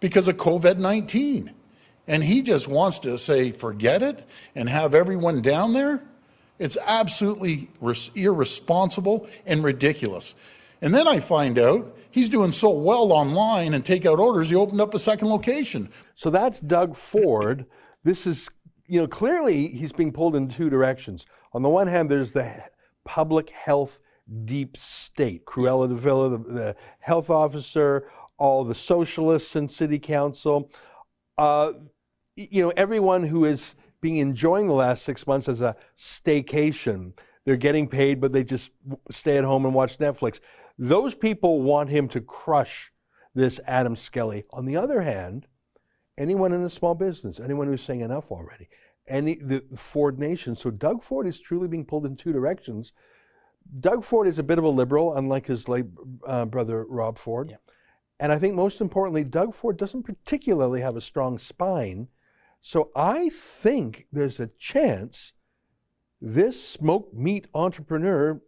because 0.00 0.26
of 0.26 0.38
COVID 0.38 0.78
19. 0.78 1.52
And 2.06 2.24
he 2.24 2.40
just 2.40 2.66
wants 2.66 2.98
to 3.00 3.18
say, 3.18 3.52
forget 3.52 4.02
it, 4.02 4.26
and 4.54 4.70
have 4.70 4.94
everyone 4.94 5.42
down 5.42 5.74
there. 5.74 6.02
It's 6.58 6.78
absolutely 6.86 7.68
irresponsible 8.14 9.28
and 9.44 9.62
ridiculous. 9.62 10.34
And 10.80 10.94
then 10.94 11.06
I 11.06 11.20
find 11.20 11.58
out 11.58 11.94
he's 12.10 12.30
doing 12.30 12.52
so 12.52 12.70
well 12.70 13.12
online 13.12 13.74
and 13.74 13.84
takeout 13.84 14.18
orders, 14.18 14.48
he 14.48 14.56
opened 14.56 14.80
up 14.80 14.94
a 14.94 14.98
second 14.98 15.28
location. 15.28 15.90
So 16.14 16.30
that's 16.30 16.58
Doug 16.60 16.96
Ford. 16.96 17.66
This 18.02 18.26
is, 18.26 18.48
you 18.86 19.02
know, 19.02 19.06
clearly 19.06 19.68
he's 19.68 19.92
being 19.92 20.12
pulled 20.12 20.36
in 20.36 20.48
two 20.48 20.70
directions. 20.70 21.26
On 21.52 21.60
the 21.60 21.68
one 21.68 21.86
hand, 21.86 22.10
there's 22.10 22.32
the 22.32 22.50
public 23.04 23.50
health 23.50 24.00
deep 24.44 24.76
state, 24.76 25.44
Cruella 25.44 25.88
de 25.88 25.94
Villa, 25.94 26.30
the, 26.30 26.38
the 26.38 26.76
health 27.00 27.30
officer, 27.30 28.08
all 28.38 28.64
the 28.64 28.74
socialists 28.74 29.56
in 29.56 29.68
city 29.68 29.98
council. 29.98 30.70
Uh, 31.36 31.72
you 32.36 32.62
know, 32.62 32.72
everyone 32.76 33.24
who 33.24 33.44
is 33.44 33.74
being 34.00 34.18
enjoying 34.18 34.68
the 34.68 34.74
last 34.74 35.04
six 35.04 35.26
months 35.26 35.48
as 35.48 35.60
a 35.60 35.76
staycation. 35.96 37.16
They're 37.44 37.56
getting 37.56 37.88
paid, 37.88 38.20
but 38.20 38.32
they 38.32 38.44
just 38.44 38.70
stay 39.10 39.38
at 39.38 39.44
home 39.44 39.64
and 39.64 39.74
watch 39.74 39.98
Netflix. 39.98 40.40
Those 40.78 41.14
people 41.14 41.62
want 41.62 41.88
him 41.88 42.06
to 42.08 42.20
crush 42.20 42.92
this 43.34 43.58
Adam 43.66 43.96
Skelly. 43.96 44.44
On 44.50 44.66
the 44.66 44.76
other 44.76 45.00
hand, 45.00 45.46
anyone 46.16 46.52
in 46.52 46.62
a 46.62 46.70
small 46.70 46.94
business, 46.94 47.40
anyone 47.40 47.66
who's 47.66 47.82
saying 47.82 48.00
enough 48.00 48.30
already, 48.30 48.68
any 49.08 49.36
the 49.36 49.64
Ford 49.76 50.18
Nation. 50.18 50.54
So 50.54 50.70
Doug 50.70 51.02
Ford 51.02 51.26
is 51.26 51.40
truly 51.40 51.68
being 51.68 51.84
pulled 51.84 52.06
in 52.06 52.16
two 52.16 52.32
directions. 52.32 52.92
Doug 53.80 54.04
Ford 54.04 54.26
is 54.26 54.38
a 54.38 54.42
bit 54.42 54.58
of 54.58 54.64
a 54.64 54.68
liberal, 54.68 55.14
unlike 55.14 55.46
his 55.46 55.68
late 55.68 55.86
uh, 56.26 56.46
brother 56.46 56.84
Rob 56.84 57.18
Ford. 57.18 57.50
Yeah. 57.50 57.56
And 58.20 58.32
I 58.32 58.38
think 58.38 58.54
most 58.54 58.80
importantly, 58.80 59.24
Doug 59.24 59.54
Ford 59.54 59.76
doesn't 59.76 60.02
particularly 60.02 60.80
have 60.80 60.96
a 60.96 61.00
strong 61.00 61.38
spine. 61.38 62.08
So 62.60 62.90
I 62.96 63.28
think 63.28 64.06
there's 64.10 64.40
a 64.40 64.48
chance 64.58 65.34
this 66.20 66.60
smoked 66.60 67.14
meat 67.14 67.46
entrepreneur 67.54 68.40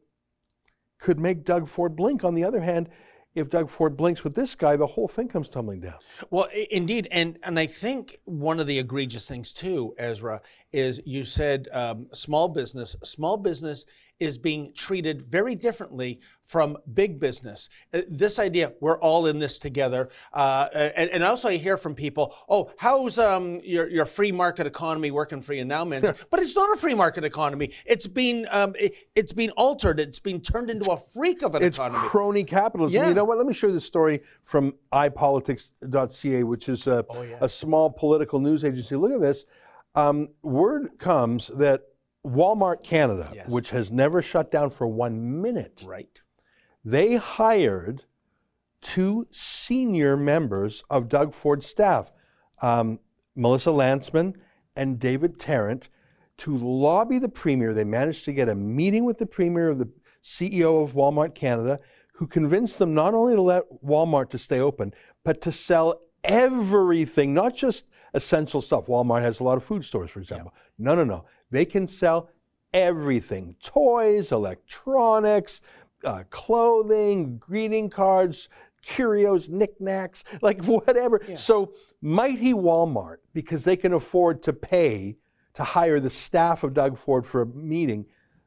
could 0.99 1.21
make 1.21 1.45
Doug 1.45 1.69
Ford 1.69 1.95
blink. 1.95 2.25
On 2.25 2.35
the 2.35 2.45
other 2.45 2.61
hand, 2.61 2.89
if 3.35 3.49
Doug 3.49 3.71
Ford 3.71 3.97
blinks 3.97 4.25
with 4.25 4.35
this 4.35 4.57
guy, 4.57 4.77
the 4.77 4.87
whole 4.87 5.07
thing 5.07 5.29
comes 5.29 5.49
tumbling 5.49 5.81
down. 5.81 5.99
Well, 6.31 6.49
indeed, 6.71 7.07
and 7.13 7.39
and 7.45 7.59
I 7.59 7.67
think 7.67 8.19
one 8.25 8.59
of 8.59 8.67
the 8.67 8.79
egregious 8.79 9.29
things 9.29 9.53
too, 9.53 9.95
Ezra, 9.99 10.43
is 10.73 11.01
you 11.07 11.25
said 11.25 11.69
um, 11.73 12.09
small 12.13 12.49
business. 12.49 12.97
Small 13.05 13.37
business 13.37 13.87
is 14.21 14.39
being 14.39 14.73
treated 14.75 15.23
very 15.23 15.55
differently 15.55 16.21
from 16.45 16.77
big 16.93 17.19
business. 17.19 17.69
Uh, 17.95 18.03
This 18.09 18.39
idea, 18.39 18.73
we're 18.81 18.99
all 18.99 19.27
in 19.27 19.39
this 19.39 19.59
together, 19.59 20.11
uh, 20.33 20.69
and, 20.75 21.11
and 21.11 21.25
also 21.25 21.49
I 21.49 21.57
hear 21.57 21.77
from 21.77 21.95
people, 21.95 22.35
oh, 22.49 22.71
how's 22.79 23.19
um, 23.19 23.57
your 23.65 23.89
your 23.89 24.05
free 24.05 24.31
market 24.33 24.67
economy 24.67 25.11
working 25.11 25.41
for 25.41 25.55
you 25.55 25.65
now, 25.65 25.85
man? 25.85 26.03
but 26.31 26.41
it's 26.41 26.55
not 26.55 26.77
a 26.77 26.77
free 26.79 26.95
market 26.95 27.25
economy. 27.25 27.73
It's 27.87 28.07
been 28.07 28.47
um, 28.51 28.75
it, 28.79 28.95
it's 29.15 29.33
been 29.33 29.51
altered. 29.53 29.99
It's 30.01 30.21
been 30.21 30.41
turned 30.41 30.71
into 30.71 30.91
a 30.91 30.97
freak 30.99 31.43
of 31.43 31.55
an 31.55 31.63
It's 31.63 31.79
economy. 31.79 32.07
crony 32.09 32.45
capitalism. 32.45 33.01
Yeah. 33.01 33.09
You 33.09 33.15
know 33.15 33.25
what? 33.25 33.39
Let 33.39 33.47
me 33.47 33.55
show 33.55 33.69
you 33.69 33.73
the 33.73 33.81
story 33.81 34.21
from 34.45 34.75
ipolitics.ca, 34.93 36.43
which 36.45 36.69
is 36.69 36.87
a, 36.87 37.05
Oh, 37.11 37.23
yeah. 37.23 37.39
a 37.41 37.49
small 37.49 37.91
political 37.91 38.39
news 38.41 38.65
agency. 38.65 38.97
Look 38.97 39.13
at 39.13 39.21
this. 39.21 39.45
Um, 39.95 40.29
word 40.43 40.91
comes 40.99 41.49
that 41.49 41.83
Walmart 42.27 42.83
Canada, 42.83 43.31
Yes. 43.35 43.49
which 43.49 43.71
has 43.71 43.91
never 43.91 44.21
shut 44.23 44.51
down 44.51 44.71
for 44.71 44.87
one 44.87 45.41
minute, 45.41 45.83
right. 45.87 46.21
they 46.85 47.17
hired 47.17 48.05
two 48.83 49.27
senior 49.31 50.17
members 50.17 50.85
of 50.91 51.09
Doug 51.09 51.33
Ford's 51.33 51.67
staff, 51.67 52.13
um, 52.63 52.99
Melissa 53.35 53.71
Lantsman 53.71 54.35
and 54.77 54.99
David 54.99 55.39
Tarrant, 55.39 55.89
to 56.39 56.57
lobby 56.57 57.19
the 57.19 57.29
premier. 57.29 57.75
They 57.75 57.85
managed 57.85 58.25
to 58.25 58.33
get 58.33 58.49
a 58.49 58.55
meeting 58.55 59.05
with 59.05 59.19
the 59.19 59.27
premier 59.27 59.69
of 59.69 59.79
the 59.79 59.89
CEO 60.23 60.83
of 60.83 60.93
Walmart 60.95 61.35
Canada, 61.35 61.81
who 62.15 62.27
convinced 62.27 62.79
them 62.79 62.95
not 62.95 63.15
only 63.15 63.35
to 63.35 63.43
let 63.43 63.65
Walmart 63.85 64.31
to 64.31 64.39
stay 64.39 64.61
open, 64.61 64.93
but 65.25 65.41
to 65.43 65.53
sell 65.53 66.01
everything, 66.25 67.33
not 67.35 67.55
just 67.55 67.87
essential 68.15 68.61
stuff. 68.61 68.87
Walmart 68.87 69.23
has 69.23 69.41
a 69.41 69.45
lot 69.45 69.57
of 69.57 69.65
food 69.65 69.85
stores, 69.85 70.11
for 70.11 70.21
example. 70.21 70.53
No, 70.79 70.95
no, 70.95 71.05
no. 71.05 71.25
They 71.51 71.65
can 71.65 71.87
sell 71.87 72.31
everything 72.73 73.57
toys, 73.63 74.33
electronics, 74.33 75.61
uh, 76.05 76.25
clothing, 76.31 77.39
greeting 77.39 77.91
cards, 77.91 78.49
curios, 78.83 79.49
knickknacks, 79.49 80.25
like 80.43 80.65
whatever. 80.65 81.21
So, 81.35 81.73
mighty 82.01 82.53
Walmart, 82.53 83.19
because 83.35 83.65
they 83.65 83.77
can 83.77 83.93
afford 83.93 84.43
to 84.45 84.53
pay 84.53 85.17
to 85.55 85.65
hire 85.65 86.01
the 86.01 86.11
staff 86.11 86.63
of 86.63 86.75
Doug 86.75 86.97
Ford 86.97 87.27
for 87.27 87.43
a 87.43 87.47
meeting, 87.47 88.07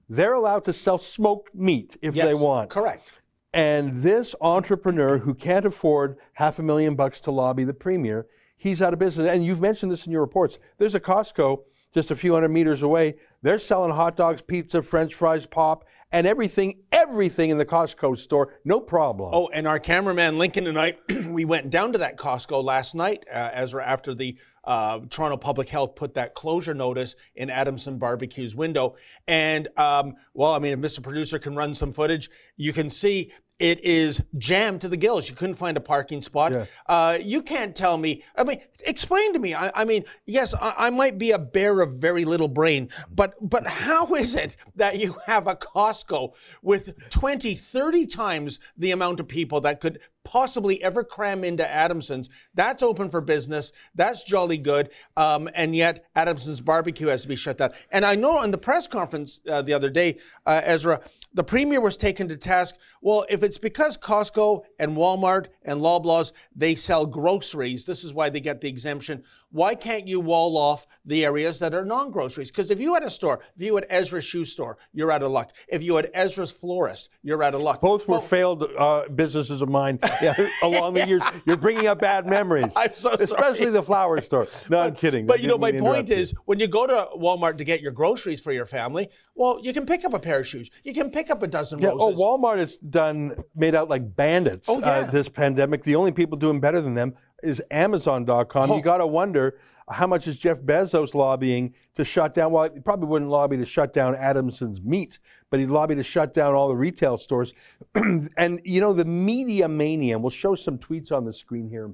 they're 0.09 0.33
allowed 0.33 0.63
to 0.65 0.73
sell 0.73 0.97
smoked 0.97 1.53
meat 1.53 1.97
if 2.01 2.13
they 2.13 2.31
Yes, 2.31 2.35
want. 2.35 2.69
Correct. 2.69 3.21
And 3.53 3.97
this 3.97 4.35
entrepreneur 4.41 5.19
who 5.19 5.33
can't 5.33 5.65
afford 5.65 6.17
half 6.33 6.57
a 6.59 6.63
million 6.63 6.95
bucks 6.95 7.19
to 7.21 7.31
lobby 7.31 7.63
the 7.63 7.73
premier, 7.73 8.25
he's 8.57 8.81
out 8.81 8.93
of 8.93 8.99
business. 8.99 9.29
And 9.29 9.45
you've 9.45 9.61
mentioned 9.61 9.91
this 9.91 10.07
in 10.07 10.11
your 10.11 10.21
reports. 10.21 10.57
There's 10.77 10.95
a 10.95 10.99
Costco 10.99 11.59
just 11.93 12.11
a 12.11 12.15
few 12.15 12.33
hundred 12.33 12.49
meters 12.49 12.83
away. 12.83 13.15
They're 13.41 13.59
selling 13.59 13.91
hot 13.91 14.15
dogs, 14.15 14.41
pizza, 14.41 14.81
French 14.81 15.13
fries, 15.13 15.45
pop, 15.45 15.85
and 16.11 16.27
everything, 16.27 16.79
everything 16.91 17.49
in 17.49 17.57
the 17.57 17.65
Costco 17.65 18.17
store, 18.17 18.59
no 18.63 18.79
problem. 18.79 19.31
Oh, 19.33 19.47
and 19.47 19.67
our 19.67 19.79
cameraman 19.79 20.37
Lincoln 20.37 20.67
and 20.67 20.79
I, 20.79 20.95
we 21.27 21.43
went 21.43 21.71
down 21.71 21.91
to 21.93 21.97
that 21.97 22.17
Costco 22.17 22.63
last 22.63 22.93
night, 22.93 23.25
uh, 23.31 23.49
Ezra, 23.53 23.85
after 23.85 24.13
the 24.13 24.37
uh, 24.63 24.99
Toronto 25.09 25.37
Public 25.37 25.69
Health 25.69 25.95
put 25.95 26.13
that 26.13 26.35
closure 26.35 26.75
notice 26.75 27.15
in 27.35 27.49
Adamson 27.49 27.97
Barbecue's 27.97 28.55
window. 28.55 28.95
And, 29.27 29.67
um, 29.75 30.13
well, 30.33 30.53
I 30.53 30.59
mean, 30.59 30.73
if 30.73 30.79
Mr. 30.79 31.01
Producer 31.01 31.39
can 31.39 31.55
run 31.55 31.73
some 31.73 31.91
footage, 31.91 32.29
you 32.57 32.73
can 32.73 32.89
see 32.89 33.31
it 33.63 33.79
is 33.85 34.21
jammed 34.37 34.81
to 34.81 34.89
the 34.89 34.97
gills. 34.97 35.29
You 35.29 35.35
couldn't 35.35 35.55
find 35.55 35.77
a 35.77 35.79
parking 35.79 36.21
spot. 36.21 36.51
Yeah. 36.51 36.65
Uh, 36.85 37.17
you 37.21 37.41
can't 37.41 37.73
tell 37.73 37.97
me. 37.97 38.21
I 38.35 38.43
mean, 38.43 38.59
explain 38.85 39.31
to 39.31 39.39
me. 39.39 39.55
I, 39.55 39.71
I 39.73 39.85
mean, 39.85 40.03
yes, 40.25 40.53
I, 40.53 40.73
I 40.77 40.89
might 40.89 41.17
be 41.17 41.31
a 41.31 41.39
bear 41.39 41.79
of 41.79 41.93
very 41.93 42.25
little 42.25 42.49
brain, 42.49 42.89
but 43.09 43.35
but 43.41 43.65
how 43.65 44.15
is 44.15 44.35
it 44.35 44.57
that 44.75 44.99
you 44.99 45.15
have 45.27 45.47
a 45.47 45.55
Costco 45.55 46.35
with 46.61 47.09
20, 47.09 47.55
30 47.55 48.05
times 48.07 48.59
the 48.77 48.91
amount 48.91 49.21
of 49.21 49.29
people 49.29 49.61
that 49.61 49.79
could 49.79 49.99
possibly 50.23 50.81
ever 50.83 51.03
cram 51.03 51.43
into 51.43 51.69
Adamson's? 51.69 52.29
That's 52.53 52.83
open 52.83 53.09
for 53.09 53.21
business. 53.21 53.71
That's 53.95 54.23
jolly 54.23 54.57
good. 54.57 54.89
Um, 55.17 55.49
and 55.53 55.75
yet 55.75 56.05
Adamson's 56.15 56.61
barbecue 56.61 57.07
has 57.07 57.23
to 57.23 57.27
be 57.27 57.35
shut 57.35 57.57
down. 57.57 57.71
And 57.91 58.05
I 58.05 58.15
know 58.15 58.41
in 58.43 58.51
the 58.51 58.57
press 58.57 58.87
conference 58.87 59.41
uh, 59.49 59.61
the 59.61 59.73
other 59.73 59.89
day, 59.89 60.17
uh, 60.45 60.61
Ezra, 60.63 61.01
the 61.33 61.43
premier 61.43 61.81
was 61.81 61.97
taken 61.97 62.27
to 62.27 62.37
task. 62.37 62.75
Well, 63.01 63.25
if 63.29 63.43
it's 63.43 63.57
because 63.57 63.97
Costco 63.97 64.63
and 64.79 64.95
Walmart 64.95 65.47
and 65.63 65.81
Loblaws 65.81 66.31
they 66.55 66.75
sell 66.75 67.05
groceries, 67.05 67.85
this 67.85 68.03
is 68.03 68.13
why 68.13 68.29
they 68.29 68.39
get 68.39 68.61
the 68.61 68.69
exemption. 68.69 69.23
Why 69.53 69.75
can't 69.75 70.07
you 70.07 70.19
wall 70.19 70.57
off 70.57 70.87
the 71.05 71.23
areas 71.23 71.59
that 71.59 71.75
are 71.75 71.85
non-groceries? 71.85 72.49
Because 72.49 72.71
if 72.71 72.79
you 72.79 72.95
had 72.95 73.03
a 73.03 73.09
store, 73.11 73.39
if 73.55 73.61
you 73.63 73.75
had 73.75 73.85
Ezra's 73.87 74.25
shoe 74.25 74.45
store, 74.45 74.79
you're 74.93 75.11
out 75.11 75.21
of 75.21 75.31
luck. 75.31 75.51
If 75.67 75.83
you 75.83 75.95
had 75.95 76.09
Ezra's 76.15 76.51
florist, 76.51 77.09
you're 77.21 77.43
out 77.43 77.53
of 77.53 77.61
luck. 77.61 77.79
Both 77.79 78.07
were 78.07 78.19
failed 78.19 78.67
uh, 78.75 79.07
businesses 79.09 79.61
of 79.61 79.69
mine 79.69 79.99
yeah, 80.23 80.33
along 80.63 80.95
the 80.95 81.07
years. 81.07 81.21
You're 81.45 81.57
bringing 81.57 81.85
up 81.85 81.99
bad 81.99 82.25
memories. 82.25 82.73
I'm 82.75 82.95
so 82.95 83.11
sorry. 83.11 83.21
Especially 83.25 83.69
the 83.69 83.83
flower 83.83 84.19
store. 84.21 84.47
No, 84.71 84.79
I'm 84.79 84.95
kidding. 84.95 85.25
I 85.25 85.27
But 85.27 85.41
you 85.41 85.47
know, 85.47 85.59
my 85.59 85.71
point 85.71 86.09
you. 86.09 86.15
is, 86.15 86.33
when 86.45 86.59
you 86.59 86.65
go 86.67 86.87
to 86.87 87.09
Walmart 87.15 87.59
to 87.59 87.63
get 87.63 87.79
your 87.79 87.91
groceries 87.91 88.41
for 88.41 88.51
your 88.53 88.65
family, 88.65 89.07
well, 89.35 89.59
you 89.61 89.71
can 89.71 89.85
pick 89.85 90.03
up 90.03 90.15
a 90.15 90.19
pair 90.19 90.39
of 90.39 90.47
shoes. 90.47 90.71
You 90.83 90.95
can 90.95 91.11
pick 91.11 91.29
up 91.29 91.43
a 91.43 91.47
dozen 91.47 91.77
Yeah, 91.77 91.89
roses. 91.89 92.19
oh, 92.19 92.39
Walmart 92.39 92.57
has 92.57 92.79
done 92.79 93.35
made 93.55 93.75
out 93.75 93.87
like 93.87 94.15
bandits 94.15 94.67
Oh, 94.67 94.81
uh, 94.81 95.11
this 95.11 95.29
pandemic. 95.29 95.83
The 95.83 95.95
only 95.95 96.11
people 96.11 96.39
doing 96.39 96.59
better 96.59 96.81
than 96.81 96.95
them 96.95 97.13
is 97.43 97.61
Amazon.com. 97.71 98.71
Oh. 98.71 98.75
You 98.75 98.81
got 98.81 98.97
to 98.97 99.07
wonder 99.07 99.57
How 99.89 100.07
much 100.07 100.27
is 100.27 100.37
Jeff 100.37 100.61
Bezos 100.61 101.13
lobbying 101.13 101.73
to 101.95 102.05
shut 102.05 102.33
down? 102.33 102.51
Well, 102.53 102.69
he 102.73 102.79
probably 102.79 103.07
wouldn't 103.07 103.29
lobby 103.29 103.57
to 103.57 103.65
shut 103.65 103.91
down 103.93 104.15
Adamson's 104.15 104.81
meat, 104.81 105.19
but 105.49 105.59
he'd 105.59 105.67
lobby 105.67 105.93
to 105.95 106.03
shut 106.03 106.33
down 106.33 106.53
all 106.55 106.69
the 106.69 106.75
retail 106.75 107.17
stores. 107.17 107.53
and, 107.95 108.61
you 108.63 108.79
know, 108.79 108.93
the 108.93 109.03
media 109.05 109.67
mania, 109.67 110.17
we'll 110.17 110.29
show 110.29 110.55
some 110.55 110.77
tweets 110.77 111.11
on 111.11 111.25
the 111.25 111.33
screen 111.33 111.67
here, 111.69 111.93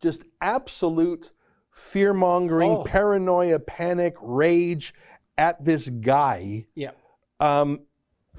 just 0.00 0.24
absolute 0.40 1.32
fear 1.70 2.14
mongering, 2.14 2.70
Oh. 2.70 2.84
paranoia, 2.84 3.58
panic, 3.60 4.14
rage 4.22 4.94
at 5.36 5.62
this 5.62 5.90
guy. 5.90 6.66
Yeah. 6.74 6.92
Um, 7.40 7.80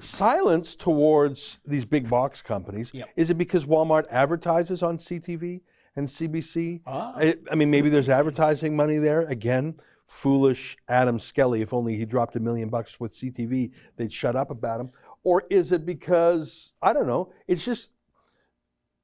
silence 0.00 0.74
towards 0.74 1.60
these 1.64 1.84
big 1.84 2.10
box 2.10 2.42
companies. 2.42 2.90
Yep. 2.92 3.08
Is 3.16 3.30
it 3.30 3.38
because 3.38 3.64
Walmart 3.66 4.06
advertises 4.10 4.82
on 4.82 4.98
CTV 4.98 5.60
and 5.98 6.08
CBC? 6.08 6.80
Ah. 6.86 7.12
I, 7.16 7.34
I 7.50 7.54
mean, 7.56 7.70
maybe 7.70 7.90
there's 7.90 8.08
advertising 8.08 8.76
money 8.76 8.98
there. 8.98 9.22
Again, 9.22 9.74
foolish 10.06 10.76
Adam 10.88 11.18
Skelly. 11.18 11.60
If 11.60 11.74
only 11.74 11.96
he 11.96 12.04
dropped 12.04 12.36
a 12.36 12.40
million 12.40 12.70
bucks 12.70 12.98
with 12.98 13.12
CTV, 13.12 13.72
they'd 13.96 14.12
shut 14.12 14.36
up 14.36 14.50
about 14.50 14.80
him. 14.80 14.90
Or 15.24 15.44
is 15.50 15.72
it 15.72 15.84
because 15.84 16.72
I 16.80 16.92
don't 16.92 17.08
know? 17.08 17.32
It's 17.46 17.64
just 17.64 17.90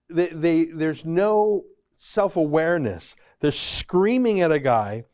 they, 0.09 0.29
they 0.29 0.65
there's 0.65 1.05
no 1.05 1.65
self-awareness. 1.97 3.17
They're 3.41 3.51
screaming 3.51 4.41
at 4.41 4.53
a 4.53 4.59
guy 4.59 5.05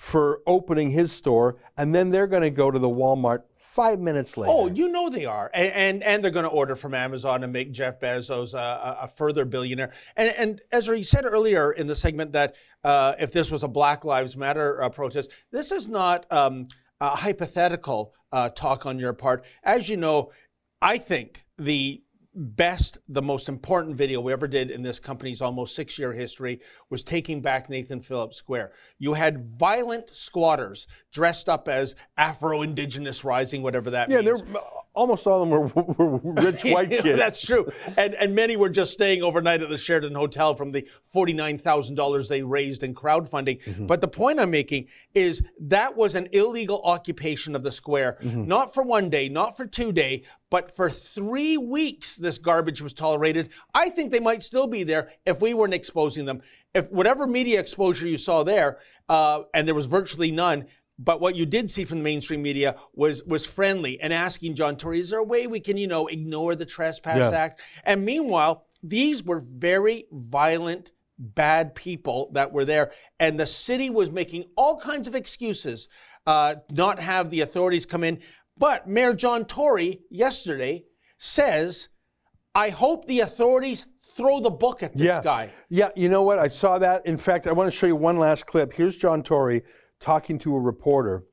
for 0.00 0.40
opening 0.46 0.88
his 0.88 1.12
store, 1.12 1.58
and 1.76 1.94
then 1.94 2.08
they're 2.08 2.26
going 2.26 2.40
to 2.40 2.48
go 2.48 2.70
to 2.70 2.78
the 2.78 2.88
Walmart 2.88 3.42
five 3.54 4.00
minutes 4.00 4.34
later. 4.38 4.50
Oh, 4.50 4.66
you 4.66 4.88
know 4.88 5.10
they 5.10 5.26
are, 5.26 5.50
and 5.52 5.70
and, 5.74 6.02
and 6.02 6.24
they're 6.24 6.30
going 6.30 6.46
to 6.46 6.50
order 6.50 6.74
from 6.74 6.94
Amazon 6.94 7.44
and 7.44 7.52
make 7.52 7.70
Jeff 7.70 8.00
Bezos 8.00 8.54
a, 8.54 8.96
a, 9.02 9.06
further 9.06 9.44
billionaire. 9.44 9.92
And 10.16 10.32
and 10.38 10.62
Ezra, 10.72 10.96
you 10.96 11.04
said 11.04 11.26
earlier 11.26 11.72
in 11.72 11.86
the 11.86 11.94
segment 11.94 12.32
that 12.32 12.56
uh, 12.82 13.12
if 13.20 13.30
this 13.30 13.50
was 13.50 13.62
a 13.62 13.68
Black 13.68 14.06
Lives 14.06 14.38
Matter 14.38 14.82
uh, 14.82 14.88
protest, 14.88 15.32
this 15.52 15.70
is 15.70 15.86
not 15.86 16.24
um, 16.32 16.68
a 17.02 17.10
hypothetical 17.10 18.14
uh, 18.32 18.48
talk 18.48 18.86
on 18.86 18.98
your 18.98 19.12
part. 19.12 19.44
As 19.64 19.86
you 19.90 19.98
know, 19.98 20.32
I 20.80 20.96
think 20.96 21.44
the 21.58 22.02
best, 22.34 22.98
the 23.08 23.22
most 23.22 23.48
important 23.48 23.96
video 23.96 24.20
we 24.20 24.32
ever 24.32 24.46
did 24.46 24.70
in 24.70 24.82
this 24.82 25.00
company's 25.00 25.40
almost 25.40 25.74
six 25.74 25.98
year 25.98 26.12
history 26.12 26.60
was 26.88 27.02
taking 27.02 27.40
back 27.40 27.68
Nathan 27.68 28.00
Phillips 28.00 28.36
Square. 28.36 28.72
You 28.98 29.14
had 29.14 29.58
violent 29.58 30.14
squatters 30.14 30.86
dressed 31.12 31.48
up 31.48 31.68
as 31.68 31.94
Afro 32.16 32.62
Indigenous 32.62 33.24
Rising, 33.24 33.62
whatever 33.62 33.90
that 33.90 34.10
yeah, 34.10 34.20
means. 34.20 34.42
they're 34.42 34.60
almost 35.00 35.26
all 35.26 35.42
of 35.42 35.48
them 35.48 35.96
were, 35.96 36.16
were 36.20 36.42
rich 36.42 36.62
white 36.64 36.90
kids. 36.90 37.18
That's 37.18 37.40
true. 37.40 37.70
And, 37.96 38.14
and 38.14 38.34
many 38.34 38.56
were 38.56 38.68
just 38.68 38.92
staying 38.92 39.22
overnight 39.22 39.62
at 39.62 39.70
the 39.70 39.78
Sheraton 39.78 40.14
Hotel 40.14 40.54
from 40.54 40.72
the 40.72 40.86
$49,000 41.14 42.28
they 42.28 42.42
raised 42.42 42.82
in 42.82 42.94
crowdfunding. 42.94 43.62
Mm-hmm. 43.62 43.86
But 43.86 44.02
the 44.02 44.08
point 44.08 44.38
I'm 44.38 44.50
making 44.50 44.88
is 45.14 45.42
that 45.60 45.96
was 45.96 46.14
an 46.14 46.28
illegal 46.32 46.82
occupation 46.84 47.56
of 47.56 47.62
the 47.62 47.72
square, 47.72 48.18
Mm-hmm. 48.20 48.46
not 48.46 48.74
for 48.74 48.82
one 48.82 49.08
day, 49.08 49.28
not 49.28 49.56
for 49.56 49.66
two 49.66 49.92
day, 49.92 50.24
but 50.50 50.74
for 50.76 50.90
three 50.90 51.56
weeks 51.56 52.16
this 52.16 52.36
garbage 52.38 52.82
was 52.82 52.92
tolerated. 52.92 53.50
I 53.72 53.88
think 53.88 54.10
they 54.10 54.20
might 54.20 54.42
still 54.42 54.66
be 54.66 54.82
there 54.82 55.10
if 55.24 55.40
we 55.40 55.54
weren't 55.54 55.74
exposing 55.74 56.26
them. 56.26 56.42
If 56.74 56.90
whatever 56.90 57.26
media 57.26 57.58
exposure 57.58 58.06
you 58.08 58.18
saw 58.18 58.42
there, 58.42 58.78
uh, 59.08 59.42
and 59.54 59.66
there 59.66 59.74
was 59.74 59.86
virtually 59.86 60.30
none, 60.30 60.66
but 61.02 61.20
what 61.20 61.34
you 61.34 61.46
did 61.46 61.70
see 61.70 61.84
from 61.84 61.98
the 61.98 62.04
mainstream 62.04 62.42
media 62.42 62.76
was 62.94 63.24
was 63.24 63.46
friendly 63.46 63.98
and 64.00 64.12
asking 64.12 64.54
John 64.54 64.76
Tory, 64.76 65.00
is 65.00 65.10
there 65.10 65.18
a 65.18 65.24
way 65.24 65.46
we 65.46 65.58
can, 65.58 65.76
you 65.78 65.86
know, 65.86 66.06
ignore 66.06 66.54
the 66.54 66.66
Trespass 66.66 67.32
Yeah. 67.32 67.38
Act? 67.38 67.62
And 67.84 68.04
meanwhile, 68.04 68.66
these 68.82 69.24
were 69.24 69.40
very 69.40 70.04
violent, 70.12 70.92
bad 71.18 71.74
people 71.74 72.30
that 72.34 72.52
were 72.52 72.66
there, 72.66 72.92
and 73.18 73.40
the 73.40 73.46
city 73.46 73.88
was 73.88 74.10
making 74.10 74.44
all 74.56 74.78
kinds 74.78 75.08
of 75.08 75.14
excuses 75.14 75.88
uh, 76.26 76.56
not 76.70 76.98
have 76.98 77.30
the 77.30 77.40
authorities 77.40 77.86
come 77.86 78.04
in. 78.04 78.20
But 78.58 78.86
Mayor 78.86 79.14
John 79.14 79.46
Tory 79.46 80.02
yesterday 80.10 80.84
says, 81.16 81.88
"I 82.54 82.68
hope 82.68 83.06
the 83.06 83.20
authorities 83.20 83.86
throw 84.14 84.40
the 84.40 84.50
book 84.50 84.82
at 84.82 84.92
this 84.92 85.06
yeah. 85.06 85.22
guy." 85.22 85.50
Yeah, 85.70 85.92
you 85.96 86.10
know 86.10 86.24
what? 86.24 86.38
I 86.38 86.48
saw 86.48 86.78
that. 86.78 87.06
In 87.06 87.16
fact, 87.16 87.46
I 87.46 87.52
want 87.52 87.72
to 87.72 87.76
show 87.76 87.86
you 87.86 87.96
one 87.96 88.18
last 88.18 88.44
clip. 88.44 88.74
Here's 88.74 88.98
John 88.98 89.22
Tory 89.22 89.62
talking 90.00 90.38
to 90.40 90.56
a 90.56 90.60
reporter. 90.60 91.24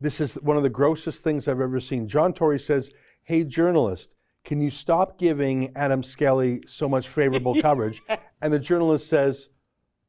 This 0.00 0.20
is 0.20 0.34
one 0.36 0.56
of 0.56 0.62
the 0.62 0.70
grossest 0.70 1.22
things 1.22 1.48
I've 1.48 1.60
ever 1.60 1.80
seen. 1.80 2.08
John 2.08 2.32
Tory 2.32 2.58
says, 2.58 2.90
Hey, 3.24 3.44
journalist, 3.44 4.14
can 4.44 4.60
you 4.60 4.70
stop 4.70 5.18
giving 5.18 5.74
Adam 5.76 6.02
Skelly 6.02 6.62
so 6.66 6.88
much 6.88 7.08
favorable 7.08 7.54
coverage? 7.62 8.02
And 8.40 8.52
the 8.52 8.58
journalist 8.58 9.08
says, 9.08 9.48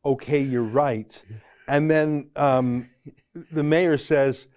Okay, 0.05 0.41
you're 0.41 0.63
right. 0.63 1.21
And 1.67 1.89
then 1.89 2.29
um, 2.35 2.87
the 3.51 3.63
mayor 3.63 3.97
says, 3.97 4.47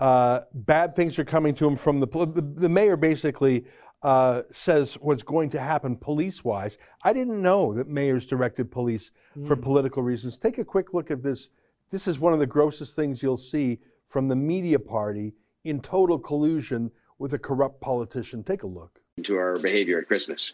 uh, 0.00 0.40
bad 0.52 0.94
things 0.96 1.18
are 1.18 1.24
coming 1.24 1.54
to 1.54 1.66
him 1.66 1.76
from 1.76 2.00
the, 2.00 2.06
the, 2.06 2.42
the 2.42 2.68
mayor 2.68 2.96
basically 2.96 3.64
uh, 4.02 4.42
says 4.50 4.94
what's 5.00 5.22
going 5.22 5.48
to 5.50 5.60
happen 5.60 5.96
police 5.96 6.44
wise. 6.44 6.76
I 7.04 7.12
didn't 7.12 7.40
know 7.40 7.72
that 7.74 7.88
mayors 7.88 8.26
directed 8.26 8.70
police 8.70 9.10
for 9.46 9.56
Mm. 9.56 9.62
political 9.62 10.02
reasons. 10.02 10.36
Take 10.36 10.58
a 10.58 10.64
quick 10.64 10.92
look 10.92 11.10
at 11.10 11.22
this. 11.22 11.48
This 11.90 12.08
is 12.08 12.18
one 12.18 12.32
of 12.32 12.40
the 12.40 12.46
grossest 12.46 12.96
things 12.96 13.22
you'll 13.22 13.36
see 13.36 13.78
from 14.08 14.28
the 14.28 14.36
media 14.36 14.78
party 14.78 15.34
in 15.64 15.80
total 15.80 16.18
collusion 16.18 16.90
with 17.18 17.32
a 17.32 17.38
corrupt 17.38 17.80
politician. 17.80 18.42
Take 18.42 18.62
a 18.64 18.66
look. 18.66 19.00
to 19.22 19.36
our 19.36 19.58
behavior 19.58 19.98
at 19.98 20.06
Christmas. 20.08 20.52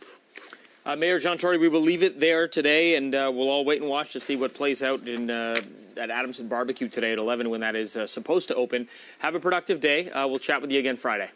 Uh, 0.84 0.96
Mayor 0.96 1.18
John 1.18 1.38
Tory, 1.38 1.58
we 1.58 1.68
will 1.68 1.80
leave 1.80 2.02
it 2.02 2.20
there 2.20 2.48
today, 2.48 2.96
and 2.96 3.14
uh, 3.14 3.30
we'll 3.32 3.48
all 3.48 3.64
wait 3.64 3.80
and 3.80 3.88
watch 3.88 4.12
to 4.12 4.20
see 4.20 4.36
what 4.36 4.52
plays 4.52 4.82
out 4.82 5.06
in 5.06 5.30
uh, 5.30 5.56
at 5.96 6.10
Adamson 6.10 6.48
Barbecue 6.48 6.88
today 6.88 7.12
at 7.12 7.18
11 7.18 7.48
when 7.50 7.60
that 7.60 7.76
is 7.76 7.96
uh, 7.96 8.06
supposed 8.06 8.48
to 8.48 8.54
open. 8.54 8.88
Have 9.20 9.34
a 9.34 9.40
productive 9.40 9.80
day. 9.80 10.10
Uh, 10.10 10.26
we'll 10.26 10.38
chat 10.38 10.60
with 10.60 10.70
you 10.70 10.78
again 10.78 10.96
Friday. 10.96 11.30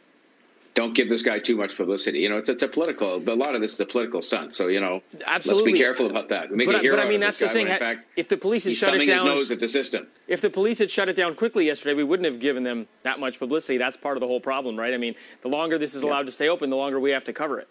Don't 0.77 0.95
give 0.95 1.09
this 1.09 1.23
guy 1.23 1.39
too 1.39 1.57
much 1.57 1.75
publicity. 1.75 2.19
You 2.19 2.29
know, 2.29 2.37
it's, 2.37 2.51
it's 2.51 2.63
a 2.63 2.69
political, 2.69 3.17
a 3.17 3.35
lot 3.35 3.55
of 3.55 3.63
this 3.63 3.73
is 3.73 3.81
a 3.81 3.87
political 3.87 4.21
stunt. 4.21 4.53
So, 4.53 4.67
you 4.69 4.79
know, 4.79 5.03
Absolutely. 5.25 5.65
let's 5.65 5.73
be 5.73 5.79
careful 5.83 6.07
about 6.07 6.29
that. 6.29 6.53
Make 6.53 6.67
But 6.67 6.75
a 6.75 6.79
I- 6.79 6.81
hero 6.83 6.97
but 6.97 7.07
I 7.07 7.09
mean, 7.09 7.19
that's 7.19 7.39
the 7.39 7.49
thing. 7.49 7.65
when, 7.65 7.73
in 7.73 7.79
fact, 7.79 8.07
if 8.15 8.29
the 8.29 8.37
police 8.37 8.65
had 8.65 8.77
shut 8.77 8.91
it 8.91 8.93
thumbing 8.93 9.09
his 9.09 9.23
down- 9.23 9.27
nose 9.27 9.51
at 9.51 9.59
the 9.59 9.69
system. 9.69 10.07
If 10.29 10.43
the 10.43 10.51
police 10.51 10.79
had 10.79 10.91
shut 10.91 11.09
it 11.09 11.17
down 11.17 11.35
quickly 11.35 11.65
yesterday, 11.65 11.95
we 11.95 12.05
wouldn't 12.05 12.27
have 12.31 12.41
given 12.41 12.63
them 12.63 12.89
that 13.05 13.19
much 13.19 13.39
publicity. 13.39 13.79
That's 13.79 13.97
part 13.97 14.19
of 14.19 14.21
the 14.21 14.27
whole 14.27 14.39
problem, 14.39 14.79
right? 14.79 14.93
I 14.93 14.99
mean, 14.99 15.15
the 15.41 15.49
longer 15.49 15.79
this 15.79 15.95
is 15.95 16.03
allowed 16.03 16.27
to 16.27 16.33
stay 16.33 16.51
open, 16.51 16.69
the 16.69 16.77
longer 16.77 17.01
we 17.01 17.11
have 17.13 17.25
to 17.25 17.33
cover 17.33 17.59
it. 17.59 17.69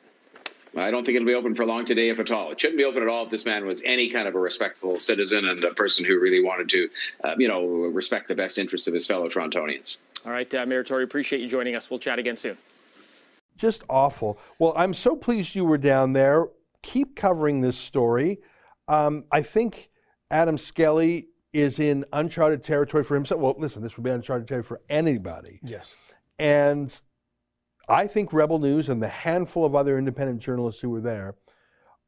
I 0.76 0.90
don't 0.90 1.06
think 1.06 1.16
it'll 1.16 1.28
be 1.28 1.36
open 1.36 1.54
for 1.54 1.64
long 1.64 1.86
today, 1.86 2.10
if 2.10 2.18
at 2.20 2.32
all. 2.32 2.52
It 2.52 2.60
shouldn't 2.60 2.80
be 2.80 2.86
open 2.86 3.04
at 3.04 3.08
all 3.08 3.26
if 3.26 3.30
this 3.30 3.46
man 3.46 3.68
was 3.68 3.84
any 3.86 4.10
kind 4.10 4.28
of 4.28 4.34
a 4.34 4.40
respectful 4.40 5.00
citizen 5.00 5.46
and 5.46 5.64
a 5.64 5.76
person 5.76 6.04
who 6.06 6.20
really 6.20 6.44
wanted 6.44 6.70
to, 6.70 6.90
uh, 7.24 7.36
you 7.38 7.48
know, 7.48 7.64
respect 7.66 8.28
the 8.30 8.36
best 8.36 8.58
interests 8.58 8.88
of 8.88 8.96
his 8.96 9.06
fellow 9.06 9.30
Torontonians. 9.30 9.98
All 10.26 10.32
right, 10.32 10.52
uh, 10.56 10.66
Mayor 10.66 10.84
Tory, 10.84 11.04
appreciate 11.04 11.40
you 11.42 11.48
joining 11.48 11.76
us. 11.76 11.92
We'll 11.92 12.00
chat 12.00 12.18
again 12.18 12.36
soon. 12.36 12.58
Just 13.58 13.84
awful. 13.90 14.40
Well, 14.60 14.74
I'm 14.76 14.94
so 14.94 15.16
pleased 15.16 15.56
you 15.56 15.66
were 15.66 15.78
down 15.78 16.14
there. 16.14 16.48
Keep 16.82 17.16
covering 17.16 17.62
this 17.62 17.78
story. 17.78 18.40
Um, 18.88 19.26
I 19.32 19.42
think 19.42 19.90
Adam 20.30 20.58
Skelly 20.58 21.28
is 21.54 21.80
in 21.80 22.06
uncharted 22.12 22.64
territory 22.64 23.04
for 23.04 23.16
himself. 23.16 23.40
Well, 23.40 23.56
listen, 23.58 23.82
this 23.82 23.96
would 23.98 24.04
be 24.04 24.10
uncharted 24.10 24.48
territory 24.48 24.80
for 24.80 24.82
anybody. 24.90 25.60
Yes. 25.64 25.96
And 26.38 27.00
I 27.88 28.08
think 28.08 28.34
Rebel 28.34 28.60
News 28.60 28.90
and 28.90 29.02
the 29.02 29.08
handful 29.08 29.66
of 29.66 29.74
other 29.74 29.98
independent 29.98 30.42
journalists 30.42 30.82
who 30.82 30.90
were 30.90 31.02
there 31.02 31.36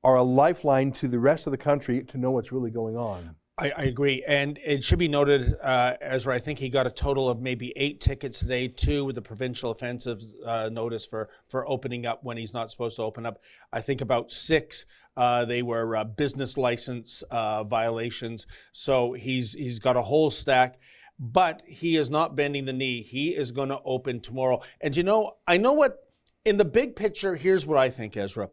are 0.03 0.15
a 0.15 0.23
lifeline 0.23 0.91
to 0.93 1.07
the 1.07 1.19
rest 1.19 1.47
of 1.47 1.51
the 1.51 1.57
country 1.57 2.03
to 2.03 2.17
know 2.17 2.31
what's 2.31 2.51
really 2.51 2.71
going 2.71 2.97
on. 2.97 3.35
I, 3.59 3.71
I 3.75 3.83
agree, 3.83 4.23
and 4.27 4.59
it 4.63 4.83
should 4.83 4.99
be 4.99 5.07
noted, 5.07 5.55
uh, 5.63 5.95
Ezra. 5.99 6.35
I 6.35 6.37
think 6.37 6.59
he 6.59 6.69
got 6.69 6.85
a 6.85 6.91
total 6.91 7.27
of 7.27 7.41
maybe 7.41 7.73
eight 7.75 7.99
tickets 7.99 8.39
today, 8.39 8.67
two 8.67 9.03
with 9.03 9.15
the 9.15 9.21
provincial 9.21 9.71
offensive 9.71 10.21
uh, 10.45 10.69
notice 10.71 11.07
for 11.07 11.29
for 11.47 11.67
opening 11.67 12.05
up 12.05 12.23
when 12.23 12.37
he's 12.37 12.53
not 12.53 12.69
supposed 12.69 12.97
to 12.97 13.01
open 13.01 13.25
up. 13.25 13.41
I 13.73 13.81
think 13.81 14.01
about 14.01 14.31
six. 14.31 14.85
Uh, 15.15 15.45
they 15.45 15.63
were 15.63 15.95
uh, 15.95 16.03
business 16.03 16.55
license 16.55 17.23
uh, 17.31 17.63
violations. 17.63 18.45
So 18.73 19.13
he's 19.13 19.53
he's 19.53 19.79
got 19.79 19.97
a 19.97 20.03
whole 20.03 20.29
stack, 20.29 20.77
but 21.17 21.63
he 21.65 21.97
is 21.97 22.11
not 22.11 22.35
bending 22.35 22.65
the 22.65 22.73
knee. 22.73 23.01
He 23.01 23.29
is 23.29 23.49
going 23.49 23.69
to 23.69 23.81
open 23.83 24.19
tomorrow. 24.19 24.61
And 24.81 24.95
you 24.95 25.01
know, 25.01 25.37
I 25.47 25.57
know 25.57 25.73
what 25.73 25.97
in 26.45 26.57
the 26.57 26.65
big 26.65 26.95
picture. 26.95 27.35
Here's 27.35 27.65
what 27.65 27.79
I 27.79 27.89
think, 27.89 28.15
Ezra. 28.17 28.49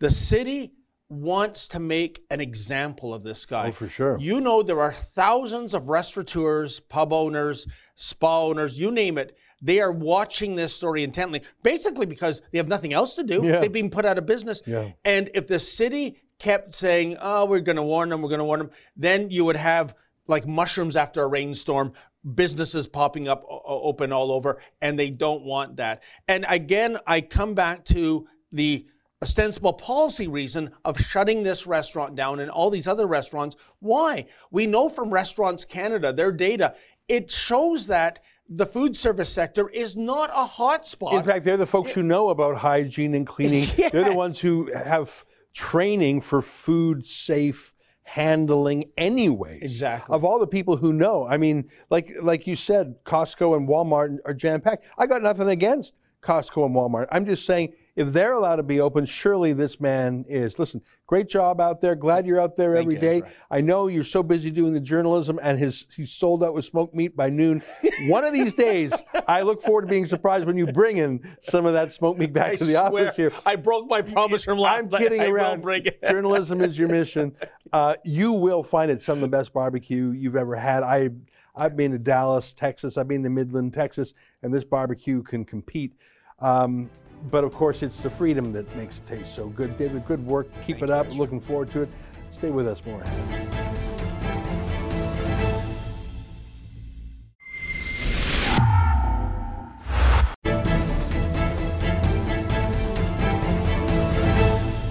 The 0.00 0.10
city 0.10 0.72
wants 1.10 1.68
to 1.68 1.80
make 1.80 2.24
an 2.30 2.40
example 2.40 3.12
of 3.12 3.22
this 3.22 3.44
guy. 3.44 3.68
Oh, 3.68 3.72
for 3.72 3.88
sure. 3.88 4.16
You 4.18 4.40
know, 4.40 4.62
there 4.62 4.80
are 4.80 4.92
thousands 4.92 5.74
of 5.74 5.88
restaurateurs, 5.88 6.80
pub 6.80 7.12
owners, 7.12 7.66
spa 7.96 8.46
owners, 8.46 8.78
you 8.78 8.92
name 8.92 9.18
it. 9.18 9.36
They 9.60 9.80
are 9.80 9.92
watching 9.92 10.54
this 10.54 10.74
story 10.74 11.02
intently, 11.02 11.42
basically 11.62 12.06
because 12.06 12.40
they 12.50 12.58
have 12.58 12.68
nothing 12.68 12.94
else 12.94 13.16
to 13.16 13.24
do. 13.24 13.44
Yeah. 13.44 13.58
They've 13.58 13.70
been 13.70 13.90
put 13.90 14.06
out 14.06 14.18
of 14.18 14.24
business. 14.24 14.62
Yeah. 14.64 14.92
And 15.04 15.28
if 15.34 15.46
the 15.46 15.58
city 15.58 16.22
kept 16.38 16.72
saying, 16.72 17.18
oh, 17.20 17.44
we're 17.44 17.60
going 17.60 17.76
to 17.76 17.82
warn 17.82 18.08
them, 18.08 18.22
we're 18.22 18.30
going 18.30 18.38
to 18.38 18.44
warn 18.44 18.60
them, 18.60 18.70
then 18.96 19.30
you 19.30 19.44
would 19.44 19.56
have 19.56 19.94
like 20.26 20.46
mushrooms 20.46 20.96
after 20.96 21.22
a 21.22 21.26
rainstorm, 21.26 21.92
businesses 22.34 22.86
popping 22.86 23.28
up 23.28 23.44
open 23.48 24.12
all 24.12 24.30
over, 24.30 24.58
and 24.80 24.98
they 24.98 25.10
don't 25.10 25.42
want 25.42 25.76
that. 25.76 26.02
And 26.28 26.46
again, 26.48 26.98
I 27.06 27.20
come 27.20 27.54
back 27.54 27.84
to 27.86 28.28
the 28.52 28.86
ostensible 29.22 29.74
policy 29.74 30.26
reason 30.26 30.70
of 30.84 30.98
shutting 30.98 31.42
this 31.42 31.66
restaurant 31.66 32.14
down 32.14 32.40
and 32.40 32.50
all 32.50 32.70
these 32.70 32.86
other 32.86 33.06
restaurants. 33.06 33.56
Why? 33.80 34.26
We 34.50 34.66
know 34.66 34.88
from 34.88 35.10
Restaurants 35.10 35.64
Canada, 35.64 36.12
their 36.12 36.32
data, 36.32 36.74
it 37.08 37.30
shows 37.30 37.86
that 37.88 38.20
the 38.48 38.66
food 38.66 38.96
service 38.96 39.30
sector 39.30 39.68
is 39.68 39.96
not 39.96 40.30
a 40.30 40.44
hot 40.44 40.86
spot. 40.86 41.14
In 41.14 41.22
fact, 41.22 41.44
they're 41.44 41.56
the 41.56 41.66
folks 41.66 41.92
who 41.92 42.02
know 42.02 42.30
about 42.30 42.56
hygiene 42.56 43.14
and 43.14 43.26
cleaning. 43.26 43.68
They're 43.92 44.04
the 44.04 44.12
ones 44.12 44.40
who 44.40 44.68
have 44.72 45.24
training 45.54 46.20
for 46.20 46.42
food 46.42 47.06
safe 47.06 47.74
handling 48.02 48.84
anyways. 48.98 49.62
Exactly. 49.62 50.12
Of 50.12 50.24
all 50.24 50.40
the 50.40 50.46
people 50.48 50.76
who 50.76 50.92
know. 50.92 51.24
I 51.26 51.36
mean, 51.36 51.70
like 51.90 52.10
like 52.20 52.46
you 52.48 52.56
said, 52.56 52.96
Costco 53.04 53.56
and 53.56 53.68
Walmart 53.68 54.18
are 54.24 54.34
jam 54.34 54.60
packed. 54.60 54.84
I 54.98 55.06
got 55.06 55.22
nothing 55.22 55.48
against 55.48 55.94
Costco 56.20 56.66
and 56.66 56.74
Walmart. 56.74 57.06
I'm 57.12 57.24
just 57.24 57.46
saying 57.46 57.72
if 58.00 58.14
they're 58.14 58.32
allowed 58.32 58.56
to 58.56 58.62
be 58.62 58.80
open, 58.80 59.04
surely 59.04 59.52
this 59.52 59.78
man 59.78 60.24
is. 60.26 60.58
Listen, 60.58 60.80
great 61.06 61.28
job 61.28 61.60
out 61.60 61.82
there. 61.82 61.94
Glad 61.94 62.26
you're 62.26 62.40
out 62.40 62.56
there 62.56 62.72
Thank 62.74 62.86
every 62.86 62.94
you, 62.94 63.00
day. 63.00 63.22
I 63.50 63.60
know 63.60 63.88
you're 63.88 64.04
so 64.04 64.22
busy 64.22 64.50
doing 64.50 64.72
the 64.72 64.80
journalism 64.80 65.38
and 65.42 65.58
his 65.58 65.84
he's 65.94 66.10
sold 66.10 66.42
out 66.42 66.54
with 66.54 66.64
smoked 66.64 66.94
meat 66.94 67.14
by 67.14 67.28
noon. 67.28 67.62
One 68.06 68.24
of 68.24 68.32
these 68.32 68.54
days, 68.54 68.94
I 69.28 69.42
look 69.42 69.60
forward 69.60 69.82
to 69.82 69.86
being 69.88 70.06
surprised 70.06 70.46
when 70.46 70.56
you 70.56 70.66
bring 70.66 70.96
in 70.96 71.36
some 71.40 71.66
of 71.66 71.74
that 71.74 71.92
smoked 71.92 72.18
meat 72.18 72.32
back 72.32 72.52
I 72.52 72.56
to 72.56 72.64
the 72.64 72.72
swear, 72.72 72.86
office 72.86 73.16
here. 73.16 73.32
I 73.44 73.56
broke 73.56 73.86
my 73.86 74.00
promise 74.00 74.44
from 74.44 74.58
last 74.58 74.84
I'm 74.94 74.98
kidding 74.98 75.20
I 75.20 75.26
around. 75.26 75.60
break 75.60 75.84
it. 75.84 76.02
Journalism 76.08 76.62
is 76.62 76.78
your 76.78 76.88
mission. 76.88 77.36
Uh, 77.72 77.94
you 78.04 78.32
will 78.32 78.64
find 78.64 78.90
it 78.90 79.00
some 79.00 79.18
of 79.18 79.20
the 79.20 79.28
best 79.28 79.52
barbecue 79.52 80.10
you've 80.10 80.34
ever 80.34 80.56
had. 80.56 80.82
I 80.82 81.10
I've 81.54 81.76
been 81.76 81.92
to 81.92 81.98
Dallas, 81.98 82.52
Texas. 82.52 82.96
I've 82.96 83.06
been 83.06 83.22
to 83.22 83.30
Midland, 83.30 83.72
Texas, 83.72 84.12
and 84.42 84.52
this 84.52 84.64
barbecue 84.64 85.22
can 85.22 85.44
compete. 85.44 85.94
Um, 86.40 86.90
but 87.30 87.44
of 87.44 87.52
course, 87.52 87.82
it's 87.82 88.02
the 88.02 88.10
freedom 88.10 88.52
that 88.52 88.74
makes 88.76 88.98
it 88.98 89.06
taste 89.06 89.34
so 89.34 89.48
good. 89.48 89.76
David, 89.76 90.06
good 90.06 90.24
work. 90.24 90.48
Keep 90.66 90.82
it 90.82 90.90
up. 90.90 91.12
Looking 91.16 91.40
forward 91.40 91.70
to 91.72 91.82
it. 91.82 91.88
Stay 92.30 92.50
with 92.50 92.66
us 92.66 92.82
more. 92.86 93.02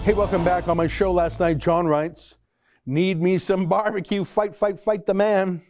Hey, 0.03 0.13
welcome 0.15 0.43
back 0.43 0.67
on 0.67 0.75
my 0.75 0.87
show 0.87 1.11
last 1.11 1.39
night. 1.39 1.59
John 1.59 1.85
writes, 1.85 2.37
Need 2.85 3.21
me 3.21 3.37
some 3.37 3.67
barbecue. 3.67 4.23
Fight, 4.23 4.55
fight, 4.55 4.79
fight 4.79 5.05
the 5.05 5.13
man. 5.13 5.61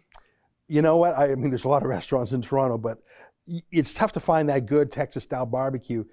You 0.69 0.81
know 0.81 0.95
what? 0.95 1.17
I, 1.17 1.35
mean, 1.35 1.49
there's 1.49 1.65
a 1.65 1.69
lot 1.69 1.83
of 1.83 1.89
restaurants 1.89 2.31
in 2.31 2.41
Toronto, 2.41 2.77
but 2.77 2.99
it's 3.71 3.93
tough 3.93 4.13
to 4.13 4.21
find 4.21 4.47
that 4.47 4.65
good 4.65 4.91
Texas 4.91 5.23
style 5.23 5.45
barbecue. 5.45 6.05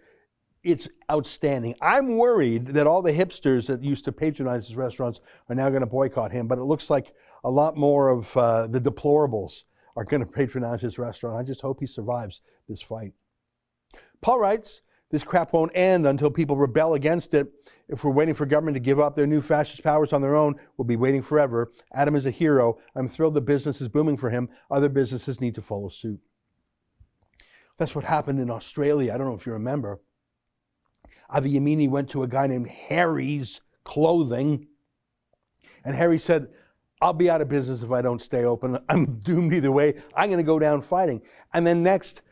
It's 0.62 0.88
outstanding. 1.10 1.74
I'm 1.80 2.18
worried 2.18 2.66
that 2.68 2.86
all 2.86 3.02
the 3.02 3.12
hipsters 3.12 3.66
that 3.66 3.82
used 3.82 4.04
to 4.06 4.12
patronize 4.12 4.66
his 4.66 4.76
restaurants 4.76 5.20
are 5.48 5.54
now 5.54 5.68
going 5.68 5.80
to 5.80 5.86
boycott 5.86 6.32
him, 6.32 6.48
but 6.48 6.58
it 6.58 6.64
looks 6.64 6.90
like 6.90 7.14
a 7.44 7.50
lot 7.50 7.76
more 7.76 8.08
of 8.08 8.36
uh, 8.36 8.66
the 8.66 8.80
deplorables 8.80 9.64
are 9.94 10.04
going 10.04 10.24
to 10.26 10.30
patronize 10.30 10.80
his 10.80 10.98
restaurant. 10.98 11.36
I 11.36 11.42
just 11.42 11.60
hope 11.60 11.80
he 11.80 11.86
survives 11.86 12.40
this 12.68 12.82
fight. 12.82 13.12
Paul 14.20 14.40
writes, 14.40 14.82
this 15.10 15.22
crap 15.22 15.52
won't 15.52 15.70
end 15.74 16.06
until 16.06 16.30
people 16.30 16.56
rebel 16.56 16.94
against 16.94 17.32
it. 17.32 17.52
If 17.88 18.02
we're 18.02 18.10
waiting 18.10 18.34
for 18.34 18.44
government 18.44 18.74
to 18.74 18.80
give 18.80 18.98
up 18.98 19.14
their 19.14 19.26
new 19.26 19.40
fascist 19.40 19.84
powers 19.84 20.12
on 20.12 20.20
their 20.20 20.34
own, 20.34 20.56
we'll 20.76 20.84
be 20.84 20.96
waiting 20.96 21.22
forever. 21.22 21.70
Adam 21.94 22.16
is 22.16 22.26
a 22.26 22.30
hero. 22.30 22.78
I'm 22.96 23.06
thrilled 23.06 23.34
the 23.34 23.40
business 23.40 23.80
is 23.80 23.88
booming 23.88 24.16
for 24.16 24.30
him. 24.30 24.48
Other 24.68 24.88
businesses 24.88 25.40
need 25.40 25.54
to 25.54 25.62
follow 25.62 25.88
suit. 25.88 26.20
That's 27.78 27.94
what 27.94 28.04
happened 28.04 28.40
in 28.40 28.50
Australia. 28.50 29.14
I 29.14 29.18
don't 29.18 29.28
know 29.28 29.34
if 29.34 29.46
you 29.46 29.52
remember. 29.52 30.00
Avi 31.30 31.54
Yemini 31.54 31.88
went 31.88 32.10
to 32.10 32.22
a 32.22 32.28
guy 32.28 32.46
named 32.46 32.68
Harry's 32.68 33.60
Clothing, 33.84 34.66
and 35.84 35.94
Harry 35.94 36.18
said, 36.18 36.48
I'll 37.00 37.12
be 37.12 37.28
out 37.28 37.40
of 37.40 37.48
business 37.48 37.82
if 37.82 37.90
I 37.90 38.02
don't 38.02 38.22
stay 38.22 38.44
open. 38.44 38.78
I'm 38.88 39.18
doomed 39.18 39.54
either 39.54 39.72
way. 39.72 39.94
I'm 40.14 40.28
going 40.28 40.38
to 40.38 40.44
go 40.44 40.58
down 40.58 40.80
fighting. 40.80 41.22
And 41.52 41.66
then 41.66 41.82
next, 41.82 42.22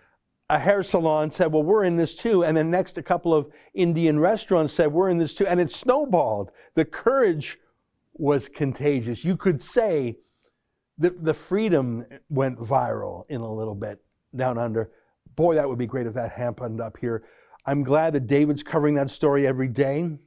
a 0.51 0.59
hair 0.59 0.83
salon 0.83 1.31
said, 1.31 1.53
Well, 1.53 1.63
we're 1.63 1.85
in 1.85 1.97
this 1.97 2.17
too. 2.17 2.45
And 2.45 2.57
then 2.57 2.71
next, 2.71 2.99
a 2.99 3.03
couple 3.03 3.35
of 3.35 3.53
Indian 3.75 4.19
restaurants 4.19 4.73
said, 4.73 4.93
We're 4.93 5.09
in 5.09 5.19
this 5.19 5.35
too. 5.35 5.47
And 5.47 5.61
it 5.61 5.71
snowballed. 5.71 6.53
The 6.75 6.85
courage 6.85 7.59
was 8.15 8.49
contagious. 8.49 9.25
You 9.25 9.37
could 9.37 9.61
say 9.63 10.19
that 10.99 11.25
the 11.25 11.35
freedom 11.35 12.05
went 12.29 12.59
viral 12.59 13.25
in 13.29 13.41
a 13.41 13.53
little 13.53 13.75
bit 13.75 14.03
down 14.35 14.59
under. 14.59 14.91
Boy, 15.35 15.57
that 15.57 15.69
would 15.69 15.79
be 15.79 15.87
great 15.87 16.07
if 16.07 16.15
that 16.15 16.33
happened 16.33 16.81
up 16.81 16.97
here. 16.99 17.25
I'm 17.67 17.83
glad 17.83 18.13
that 18.13 18.27
David's 18.27 18.63
covering 18.63 18.95
that 18.95 19.09
story 19.11 19.47
every 19.47 19.69
day. 19.69 20.19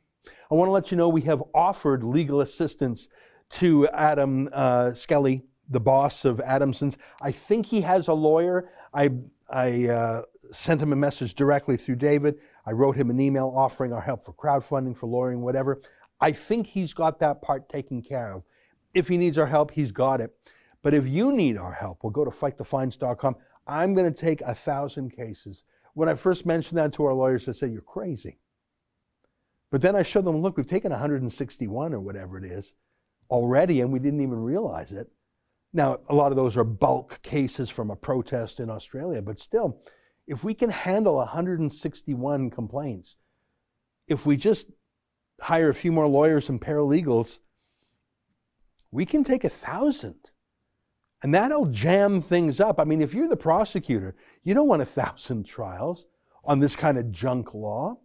I 0.49 0.55
want 0.55 0.67
to 0.67 0.71
let 0.71 0.91
you 0.91 0.97
know 0.97 1.07
we 1.07 1.21
have 1.21 1.43
offered 1.53 2.03
legal 2.03 2.41
assistance 2.41 3.09
to 3.51 3.87
Adam 3.89 4.49
uh, 4.51 4.93
Skelly, 4.93 5.43
the 5.69 5.79
boss 5.79 6.25
of 6.25 6.39
Adamson's. 6.39 6.97
I 7.21 7.31
think 7.31 7.67
he 7.67 7.81
has 7.81 8.07
a 8.07 8.13
lawyer. 8.13 8.69
I 8.93 9.11
I 9.49 9.87
uh, 9.87 10.21
sent 10.51 10.81
him 10.81 10.91
a 10.91 10.95
message 10.95 11.33
directly 11.35 11.77
through 11.77 11.97
David. 11.97 12.39
I 12.65 12.71
wrote 12.71 12.95
him 12.95 13.09
an 13.09 13.19
email 13.19 13.53
offering 13.55 13.93
our 13.93 14.01
help 14.01 14.23
for 14.23 14.33
crowdfunding, 14.33 14.97
for 14.97 15.07
lawyering, 15.07 15.41
whatever. 15.41 15.79
I 16.19 16.31
think 16.31 16.67
he's 16.67 16.93
got 16.93 17.19
that 17.19 17.41
part 17.41 17.69
taken 17.69 18.01
care 18.01 18.33
of. 18.33 18.43
If 18.93 19.07
he 19.07 19.17
needs 19.17 19.37
our 19.37 19.45
help, 19.45 19.71
he's 19.71 19.91
got 19.91 20.19
it. 20.19 20.31
But 20.81 20.93
if 20.93 21.07
you 21.07 21.31
need 21.31 21.57
our 21.57 21.73
help, 21.73 22.03
we'll 22.03 22.11
go 22.11 22.25
to 22.25 22.31
fightthefines.com. 22.31 23.35
I'm 23.67 23.93
going 23.93 24.11
to 24.11 24.21
take 24.21 24.41
a 24.41 24.55
thousand 24.55 25.15
cases. 25.15 25.63
When 25.97 26.09
I 26.09 26.13
first 26.13 26.45
mentioned 26.45 26.77
that 26.77 26.93
to 26.93 27.05
our 27.05 27.13
lawyers, 27.15 27.47
they 27.47 27.53
said, 27.53 27.71
You're 27.71 27.81
crazy. 27.81 28.37
But 29.71 29.81
then 29.81 29.95
I 29.95 30.03
showed 30.03 30.25
them, 30.25 30.37
look, 30.37 30.55
we've 30.55 30.67
taken 30.67 30.91
161 30.91 31.91
or 31.91 31.99
whatever 31.99 32.37
it 32.37 32.43
is 32.43 32.75
already, 33.31 33.81
and 33.81 33.91
we 33.91 33.97
didn't 33.97 34.21
even 34.21 34.37
realize 34.37 34.91
it. 34.91 35.07
Now, 35.73 35.97
a 36.07 36.13
lot 36.13 36.31
of 36.31 36.35
those 36.35 36.55
are 36.55 36.63
bulk 36.63 37.23
cases 37.23 37.71
from 37.71 37.89
a 37.89 37.95
protest 37.95 38.59
in 38.59 38.69
Australia, 38.69 39.23
but 39.23 39.39
still, 39.39 39.81
if 40.27 40.43
we 40.43 40.53
can 40.53 40.69
handle 40.69 41.15
161 41.15 42.51
complaints, 42.51 43.15
if 44.07 44.23
we 44.23 44.37
just 44.37 44.69
hire 45.41 45.71
a 45.71 45.73
few 45.73 45.91
more 45.91 46.07
lawyers 46.07 46.47
and 46.47 46.61
paralegals, 46.61 47.39
we 48.91 49.03
can 49.03 49.23
take 49.23 49.43
a 49.43 49.49
thousand. 49.49 50.29
And 51.23 51.33
that'll 51.33 51.65
jam 51.65 52.21
things 52.21 52.59
up. 52.59 52.79
I 52.79 52.83
mean, 52.83 53.01
if 53.01 53.13
you're 53.13 53.27
the 53.27 53.37
prosecutor, 53.37 54.15
you 54.43 54.53
don't 54.53 54.67
want 54.67 54.81
a 54.81 54.85
thousand 54.85 55.45
trials 55.45 56.05
on 56.43 56.59
this 56.59 56.75
kind 56.75 56.97
of 56.97 57.11
junk 57.11 57.53
law. 57.53 57.97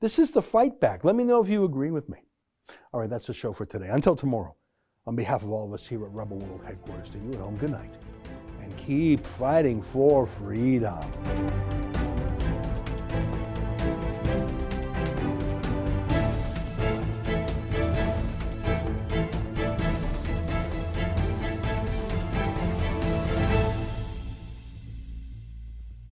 This 0.00 0.18
is 0.18 0.30
the 0.30 0.42
fight 0.42 0.80
back. 0.80 1.04
Let 1.04 1.16
me 1.16 1.24
know 1.24 1.42
if 1.42 1.48
you 1.48 1.64
agree 1.64 1.90
with 1.90 2.08
me. 2.08 2.18
All 2.92 3.00
right, 3.00 3.10
that's 3.10 3.26
the 3.26 3.34
show 3.34 3.52
for 3.52 3.66
today. 3.66 3.88
Until 3.88 4.14
tomorrow, 4.14 4.54
on 5.06 5.16
behalf 5.16 5.42
of 5.42 5.50
all 5.50 5.66
of 5.66 5.72
us 5.72 5.86
here 5.86 6.04
at 6.04 6.12
Rebel 6.12 6.38
World 6.38 6.62
Headquarters, 6.64 7.08
to 7.10 7.18
you 7.18 7.32
at 7.32 7.40
home, 7.40 7.56
good 7.56 7.70
night. 7.70 7.94
And 8.60 8.76
keep 8.76 9.24
fighting 9.24 9.80
for 9.80 10.26
freedom. 10.26 11.77